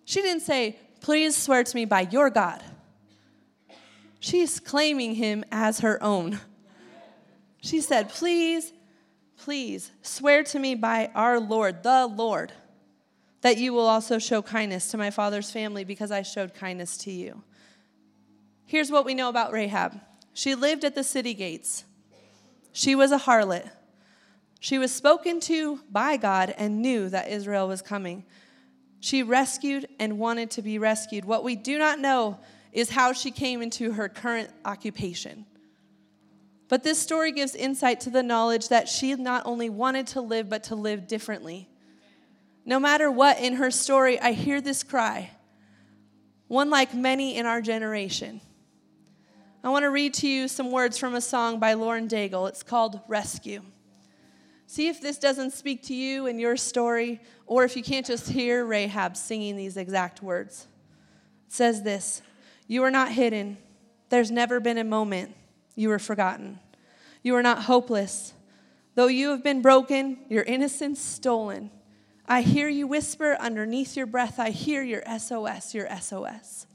She 0.04 0.22
didn't 0.22 0.42
say, 0.42 0.78
Please 1.00 1.36
swear 1.36 1.62
to 1.62 1.76
me 1.76 1.84
by 1.84 2.08
your 2.10 2.30
God. 2.30 2.62
She's 4.20 4.58
claiming 4.58 5.14
him 5.14 5.44
as 5.52 5.80
her 5.80 6.02
own. 6.02 6.40
She 7.60 7.80
said, 7.80 8.08
Please, 8.08 8.72
please 9.36 9.90
swear 10.02 10.42
to 10.44 10.58
me 10.58 10.74
by 10.74 11.10
our 11.14 11.40
Lord, 11.40 11.82
the 11.82 12.06
Lord, 12.06 12.52
that 13.40 13.58
you 13.58 13.72
will 13.72 13.86
also 13.86 14.18
show 14.18 14.42
kindness 14.42 14.90
to 14.90 14.98
my 14.98 15.10
father's 15.10 15.50
family 15.50 15.84
because 15.84 16.10
I 16.10 16.22
showed 16.22 16.54
kindness 16.54 16.96
to 16.98 17.10
you. 17.10 17.42
Here's 18.66 18.90
what 18.90 19.04
we 19.04 19.14
know 19.14 19.28
about 19.28 19.52
Rahab 19.52 20.00
she 20.34 20.54
lived 20.54 20.84
at 20.84 20.94
the 20.94 21.02
city 21.02 21.34
gates, 21.34 21.84
she 22.72 22.94
was 22.94 23.10
a 23.10 23.18
harlot. 23.18 23.68
She 24.60 24.78
was 24.78 24.92
spoken 24.92 25.38
to 25.40 25.80
by 25.90 26.16
God 26.16 26.52
and 26.58 26.82
knew 26.82 27.08
that 27.08 27.28
Israel 27.28 27.68
was 27.68 27.80
coming. 27.80 28.24
She 29.00 29.22
rescued 29.22 29.88
and 30.00 30.18
wanted 30.18 30.50
to 30.52 30.62
be 30.62 30.78
rescued. 30.78 31.24
What 31.24 31.44
we 31.44 31.54
do 31.54 31.78
not 31.78 32.00
know 32.00 32.40
is 32.72 32.90
how 32.90 33.12
she 33.12 33.30
came 33.30 33.62
into 33.62 33.92
her 33.92 34.08
current 34.08 34.50
occupation. 34.64 35.46
But 36.68 36.82
this 36.82 36.98
story 36.98 37.32
gives 37.32 37.54
insight 37.54 38.00
to 38.00 38.10
the 38.10 38.22
knowledge 38.22 38.68
that 38.68 38.88
she 38.88 39.14
not 39.14 39.42
only 39.46 39.70
wanted 39.70 40.06
to 40.08 40.20
live, 40.20 40.50
but 40.50 40.64
to 40.64 40.74
live 40.74 41.08
differently. 41.08 41.68
No 42.64 42.78
matter 42.78 43.10
what 43.10 43.40
in 43.40 43.54
her 43.54 43.70
story, 43.70 44.20
I 44.20 44.32
hear 44.32 44.60
this 44.60 44.82
cry, 44.82 45.30
one 46.46 46.68
like 46.68 46.92
many 46.92 47.36
in 47.36 47.46
our 47.46 47.62
generation. 47.62 48.42
I 49.64 49.70
want 49.70 49.84
to 49.84 49.90
read 49.90 50.14
to 50.14 50.28
you 50.28 50.46
some 50.46 50.70
words 50.70 50.98
from 50.98 51.14
a 51.14 51.20
song 51.20 51.58
by 51.58 51.72
Lauren 51.72 52.06
Daigle. 52.06 52.48
It's 52.48 52.62
called 52.62 53.00
Rescue. 53.08 53.62
See 54.66 54.88
if 54.88 55.00
this 55.00 55.18
doesn't 55.18 55.54
speak 55.54 55.82
to 55.84 55.94
you 55.94 56.26
and 56.26 56.38
your 56.38 56.58
story, 56.58 57.22
or 57.46 57.64
if 57.64 57.74
you 57.74 57.82
can't 57.82 58.04
just 58.04 58.28
hear 58.28 58.66
Rahab 58.66 59.16
singing 59.16 59.56
these 59.56 59.78
exact 59.78 60.22
words. 60.22 60.66
It 61.46 61.54
says 61.54 61.82
this 61.82 62.20
You 62.66 62.84
are 62.84 62.90
not 62.90 63.10
hidden. 63.12 63.56
There's 64.10 64.30
never 64.30 64.60
been 64.60 64.76
a 64.76 64.84
moment 64.84 65.34
you 65.78 65.88
were 65.88 66.00
forgotten. 66.00 66.58
You 67.22 67.36
are 67.36 67.42
not 67.42 67.62
hopeless. 67.62 68.34
Though 68.96 69.06
you 69.06 69.30
have 69.30 69.44
been 69.44 69.62
broken, 69.62 70.18
your 70.28 70.42
innocence 70.42 71.00
stolen. 71.00 71.70
I 72.26 72.42
hear 72.42 72.68
you 72.68 72.88
whisper 72.88 73.36
underneath 73.38 73.96
your 73.96 74.06
breath, 74.06 74.40
I 74.40 74.50
hear 74.50 74.82
your 74.82 75.02
SOS, 75.18 75.74
your 75.74 75.88
SOS. 76.00 76.66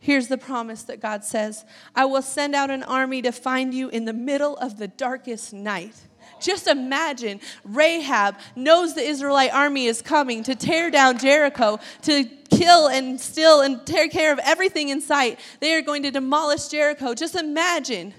Here's 0.00 0.28
the 0.28 0.38
promise 0.38 0.82
that 0.84 1.00
God 1.00 1.24
says 1.24 1.66
I 1.94 2.06
will 2.06 2.22
send 2.22 2.54
out 2.54 2.70
an 2.70 2.82
army 2.82 3.20
to 3.20 3.32
find 3.32 3.74
you 3.74 3.90
in 3.90 4.06
the 4.06 4.14
middle 4.14 4.56
of 4.56 4.78
the 4.78 4.88
darkest 4.88 5.52
night. 5.52 5.94
Just 6.40 6.66
imagine 6.66 7.40
Rahab 7.64 8.36
knows 8.56 8.94
the 8.94 9.02
Israelite 9.02 9.52
army 9.52 9.86
is 9.86 10.02
coming 10.02 10.42
to 10.44 10.54
tear 10.54 10.90
down 10.90 11.18
Jericho, 11.18 11.78
to 12.02 12.24
kill 12.50 12.88
and 12.88 13.20
steal 13.20 13.60
and 13.60 13.86
take 13.86 14.12
care 14.12 14.32
of 14.32 14.38
everything 14.42 14.88
in 14.88 15.00
sight. 15.00 15.38
They 15.60 15.74
are 15.74 15.82
going 15.82 16.02
to 16.02 16.10
demolish 16.10 16.68
Jericho. 16.68 17.14
Just 17.14 17.34
imagine 17.34 18.14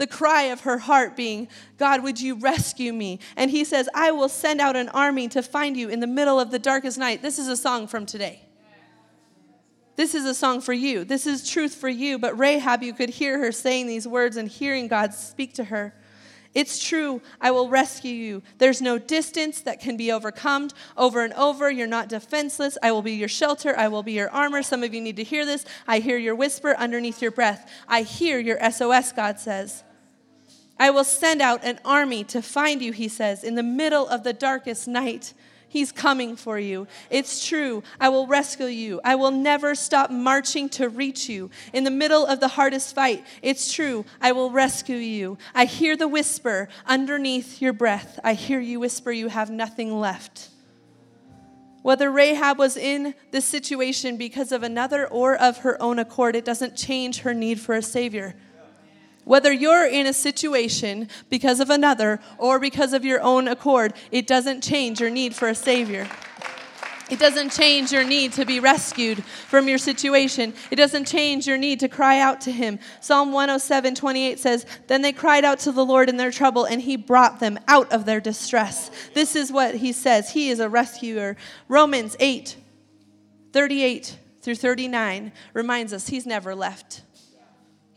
The 0.00 0.06
cry 0.06 0.44
of 0.44 0.62
her 0.62 0.78
heart 0.78 1.14
being, 1.14 1.46
God, 1.76 2.02
would 2.02 2.18
you 2.18 2.36
rescue 2.36 2.90
me? 2.90 3.18
And 3.36 3.50
he 3.50 3.64
says, 3.66 3.86
I 3.94 4.12
will 4.12 4.30
send 4.30 4.58
out 4.58 4.74
an 4.74 4.88
army 4.88 5.28
to 5.28 5.42
find 5.42 5.76
you 5.76 5.90
in 5.90 6.00
the 6.00 6.06
middle 6.06 6.40
of 6.40 6.50
the 6.50 6.58
darkest 6.58 6.96
night. 6.96 7.20
This 7.20 7.38
is 7.38 7.48
a 7.48 7.56
song 7.56 7.86
from 7.86 8.06
today. 8.06 8.40
This 9.96 10.14
is 10.14 10.24
a 10.24 10.32
song 10.32 10.62
for 10.62 10.72
you. 10.72 11.04
This 11.04 11.26
is 11.26 11.46
truth 11.46 11.74
for 11.74 11.90
you. 11.90 12.18
But 12.18 12.38
Rahab, 12.38 12.82
you 12.82 12.94
could 12.94 13.10
hear 13.10 13.40
her 13.40 13.52
saying 13.52 13.88
these 13.88 14.08
words 14.08 14.38
and 14.38 14.48
hearing 14.48 14.88
God 14.88 15.12
speak 15.12 15.52
to 15.56 15.64
her. 15.64 15.94
It's 16.52 16.84
true, 16.84 17.22
I 17.40 17.52
will 17.52 17.68
rescue 17.68 18.12
you. 18.12 18.42
There's 18.58 18.82
no 18.82 18.98
distance 18.98 19.60
that 19.60 19.80
can 19.80 19.96
be 19.96 20.10
overcome 20.10 20.70
over 20.96 21.22
and 21.22 21.32
over. 21.34 21.70
You're 21.70 21.86
not 21.86 22.08
defenseless. 22.08 22.76
I 22.82 22.90
will 22.90 23.02
be 23.02 23.12
your 23.12 23.28
shelter. 23.28 23.76
I 23.78 23.86
will 23.86 24.02
be 24.02 24.12
your 24.12 24.30
armor. 24.30 24.62
Some 24.62 24.82
of 24.82 24.92
you 24.92 25.00
need 25.00 25.16
to 25.16 25.24
hear 25.24 25.46
this. 25.46 25.64
I 25.86 26.00
hear 26.00 26.16
your 26.16 26.34
whisper 26.34 26.74
underneath 26.76 27.22
your 27.22 27.30
breath. 27.30 27.70
I 27.86 28.02
hear 28.02 28.40
your 28.40 28.58
SOS, 28.68 29.12
God 29.12 29.38
says. 29.38 29.84
I 30.76 30.90
will 30.90 31.04
send 31.04 31.40
out 31.40 31.62
an 31.62 31.78
army 31.84 32.24
to 32.24 32.42
find 32.42 32.82
you, 32.82 32.92
he 32.92 33.06
says, 33.06 33.44
in 33.44 33.54
the 33.54 33.62
middle 33.62 34.08
of 34.08 34.24
the 34.24 34.32
darkest 34.32 34.88
night. 34.88 35.34
He's 35.70 35.92
coming 35.92 36.34
for 36.34 36.58
you. 36.58 36.88
It's 37.10 37.46
true. 37.46 37.84
I 38.00 38.08
will 38.08 38.26
rescue 38.26 38.66
you. 38.66 39.00
I 39.04 39.14
will 39.14 39.30
never 39.30 39.76
stop 39.76 40.10
marching 40.10 40.68
to 40.70 40.88
reach 40.88 41.28
you. 41.28 41.48
In 41.72 41.84
the 41.84 41.92
middle 41.92 42.26
of 42.26 42.40
the 42.40 42.48
hardest 42.48 42.92
fight, 42.92 43.24
it's 43.40 43.72
true. 43.72 44.04
I 44.20 44.32
will 44.32 44.50
rescue 44.50 44.96
you. 44.96 45.38
I 45.54 45.66
hear 45.66 45.96
the 45.96 46.08
whisper 46.08 46.68
underneath 46.88 47.62
your 47.62 47.72
breath. 47.72 48.18
I 48.24 48.34
hear 48.34 48.58
you 48.58 48.80
whisper, 48.80 49.12
You 49.12 49.28
have 49.28 49.48
nothing 49.48 49.96
left. 50.00 50.48
Whether 51.82 52.10
Rahab 52.10 52.58
was 52.58 52.76
in 52.76 53.14
this 53.30 53.44
situation 53.44 54.16
because 54.16 54.50
of 54.50 54.64
another 54.64 55.06
or 55.06 55.36
of 55.36 55.58
her 55.58 55.80
own 55.80 56.00
accord, 56.00 56.34
it 56.34 56.44
doesn't 56.44 56.76
change 56.76 57.20
her 57.20 57.32
need 57.32 57.60
for 57.60 57.76
a 57.76 57.82
Savior. 57.82 58.34
Whether 59.24 59.52
you're 59.52 59.86
in 59.86 60.06
a 60.06 60.12
situation 60.12 61.08
because 61.28 61.60
of 61.60 61.70
another 61.70 62.20
or 62.38 62.58
because 62.58 62.92
of 62.92 63.04
your 63.04 63.20
own 63.20 63.48
accord, 63.48 63.92
it 64.10 64.26
doesn't 64.26 64.62
change 64.62 65.00
your 65.00 65.10
need 65.10 65.34
for 65.34 65.48
a 65.48 65.54
Savior. 65.54 66.08
It 67.10 67.18
doesn't 67.18 67.50
change 67.50 67.90
your 67.90 68.04
need 68.04 68.34
to 68.34 68.46
be 68.46 68.60
rescued 68.60 69.24
from 69.24 69.68
your 69.68 69.78
situation. 69.78 70.54
It 70.70 70.76
doesn't 70.76 71.06
change 71.06 71.46
your 71.46 71.58
need 71.58 71.80
to 71.80 71.88
cry 71.88 72.20
out 72.20 72.40
to 72.42 72.52
Him. 72.52 72.78
Psalm 73.00 73.32
107 73.32 73.96
28 73.96 74.38
says, 74.38 74.64
Then 74.86 75.02
they 75.02 75.12
cried 75.12 75.44
out 75.44 75.58
to 75.60 75.72
the 75.72 75.84
Lord 75.84 76.08
in 76.08 76.16
their 76.16 76.30
trouble, 76.30 76.64
and 76.64 76.80
He 76.80 76.96
brought 76.96 77.40
them 77.40 77.58
out 77.66 77.92
of 77.92 78.04
their 78.04 78.20
distress. 78.20 78.92
This 79.12 79.34
is 79.34 79.50
what 79.50 79.74
He 79.74 79.92
says 79.92 80.30
He 80.30 80.50
is 80.50 80.60
a 80.60 80.68
rescuer. 80.68 81.36
Romans 81.68 82.16
8 82.20 82.56
38 83.52 84.18
through 84.40 84.54
39 84.54 85.32
reminds 85.52 85.92
us 85.92 86.06
He's 86.06 86.26
never 86.26 86.54
left. 86.54 87.02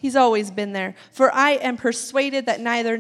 He's 0.04 0.18
always 0.18 0.52
been 0.52 0.74
there. 0.74 0.96
For 1.14 1.34
I 1.34 1.52
am 1.52 1.78
persuaded 1.78 2.48
that 2.48 2.60
neither 2.60 2.98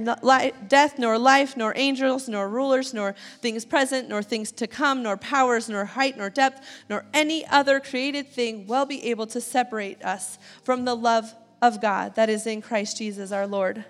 death, 0.69 0.97
nor 0.97 1.17
life, 1.17 1.57
nor 1.57 1.73
angels, 1.75 2.29
nor 2.29 2.47
rulers, 2.47 2.93
nor 2.93 3.13
things 3.41 3.65
present, 3.65 4.07
nor 4.07 4.23
things 4.23 4.53
to 4.53 4.67
come, 4.67 5.03
nor 5.03 5.17
powers, 5.17 5.67
nor 5.67 5.83
height, 5.83 6.15
nor 6.17 6.29
depth, 6.29 6.65
nor 6.89 7.03
any 7.13 7.45
other 7.47 7.81
created 7.81 8.29
thing 8.29 8.67
will 8.67 8.85
be 8.85 9.03
able 9.09 9.27
to 9.27 9.41
separate 9.41 10.01
us 10.01 10.37
from 10.63 10.85
the 10.85 10.95
love 10.95 11.35
of 11.61 11.81
God 11.81 12.15
that 12.15 12.29
is 12.29 12.47
in 12.47 12.61
Christ 12.61 12.97
Jesus 12.99 13.33
our 13.33 13.47
Lord. 13.47 13.83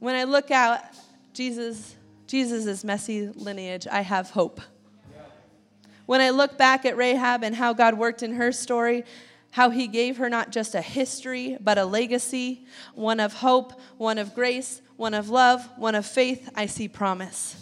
When 0.00 0.14
I 0.14 0.24
look 0.24 0.50
out 0.50 0.80
Jesus, 1.32 1.96
Jesus' 2.26 2.84
messy 2.84 3.28
lineage, 3.28 3.86
I 3.90 4.02
have 4.02 4.28
hope. 4.28 4.60
When 6.04 6.20
I 6.20 6.28
look 6.28 6.58
back 6.58 6.84
at 6.84 6.98
Rahab 6.98 7.42
and 7.42 7.56
how 7.56 7.72
God 7.72 7.96
worked 7.96 8.22
in 8.22 8.34
her 8.34 8.52
story, 8.52 9.04
how 9.52 9.70
he 9.70 9.86
gave 9.86 10.16
her 10.16 10.28
not 10.28 10.50
just 10.50 10.74
a 10.74 10.82
history, 10.82 11.56
but 11.60 11.78
a 11.78 11.84
legacy, 11.84 12.66
one 12.94 13.20
of 13.20 13.34
hope, 13.34 13.78
one 13.98 14.18
of 14.18 14.34
grace, 14.34 14.80
one 14.96 15.14
of 15.14 15.28
love, 15.28 15.68
one 15.76 15.94
of 15.94 16.06
faith. 16.06 16.50
I 16.54 16.66
see 16.66 16.88
promise. 16.88 17.56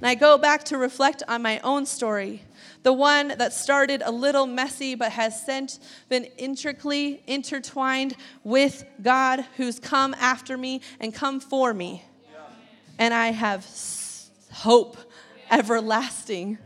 And 0.00 0.08
I 0.08 0.14
go 0.14 0.36
back 0.36 0.64
to 0.64 0.78
reflect 0.78 1.22
on 1.28 1.42
my 1.42 1.60
own 1.60 1.86
story, 1.86 2.42
the 2.82 2.94
one 2.94 3.28
that 3.28 3.52
started 3.52 4.02
a 4.04 4.10
little 4.10 4.46
messy, 4.46 4.94
but 4.94 5.12
has 5.12 5.44
since 5.44 5.78
been 6.08 6.24
intricately 6.38 7.22
intertwined 7.26 8.16
with 8.42 8.84
God 9.02 9.44
who's 9.58 9.78
come 9.78 10.14
after 10.18 10.56
me 10.56 10.80
and 10.98 11.14
come 11.14 11.40
for 11.40 11.72
me. 11.72 12.04
And 12.98 13.12
I 13.12 13.32
have 13.32 13.66
hope 14.50 14.96
everlasting. 15.50 16.58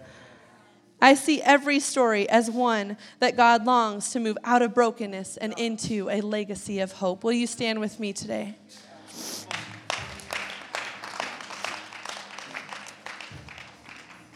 I 1.00 1.14
see 1.14 1.42
every 1.42 1.78
story 1.80 2.28
as 2.28 2.50
one 2.50 2.96
that 3.20 3.36
God 3.36 3.66
longs 3.66 4.10
to 4.12 4.20
move 4.20 4.38
out 4.44 4.62
of 4.62 4.74
brokenness 4.74 5.36
and 5.36 5.52
into 5.58 6.08
a 6.10 6.22
legacy 6.22 6.80
of 6.80 6.92
hope. 6.92 7.22
Will 7.22 7.32
you 7.32 7.46
stand 7.46 7.80
with 7.80 8.00
me 8.00 8.12
today? 8.12 8.56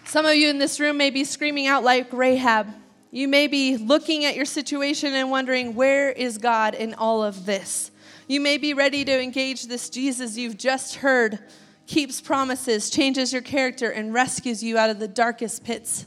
Some 0.05 0.27
of 0.27 0.35
you 0.35 0.51
in 0.51 0.59
this 0.59 0.81
room 0.81 0.97
may 0.97 1.11
be 1.11 1.25
screaming 1.25 1.67
out 1.67 1.85
like 1.85 2.13
Rahab. 2.13 2.67
You 3.11 3.27
may 3.27 3.47
be 3.47 3.77
looking 3.77 4.25
at 4.25 4.37
your 4.37 4.45
situation 4.45 5.15
and 5.15 5.31
wondering, 5.31 5.75
where 5.75 6.11
is 6.11 6.37
God 6.37 6.75
in 6.75 6.95
all 6.95 7.23
of 7.23 7.47
this? 7.47 7.91
You 8.29 8.41
may 8.41 8.59
be 8.59 8.75
ready 8.75 9.05
to 9.05 9.23
engage 9.23 9.67
this 9.67 9.89
Jesus 9.89 10.37
you've 10.37 10.59
just 10.59 10.97
heard, 10.97 11.39
keeps 11.87 12.21
promises, 12.21 12.91
changes 12.91 13.33
your 13.33 13.43
character, 13.43 13.91
and 13.91 14.13
rescues 14.13 14.63
you 14.63 14.77
out 14.77 14.91
of 14.91 14.99
the 14.99 15.09
darkest 15.09 15.65
pits. 15.65 16.07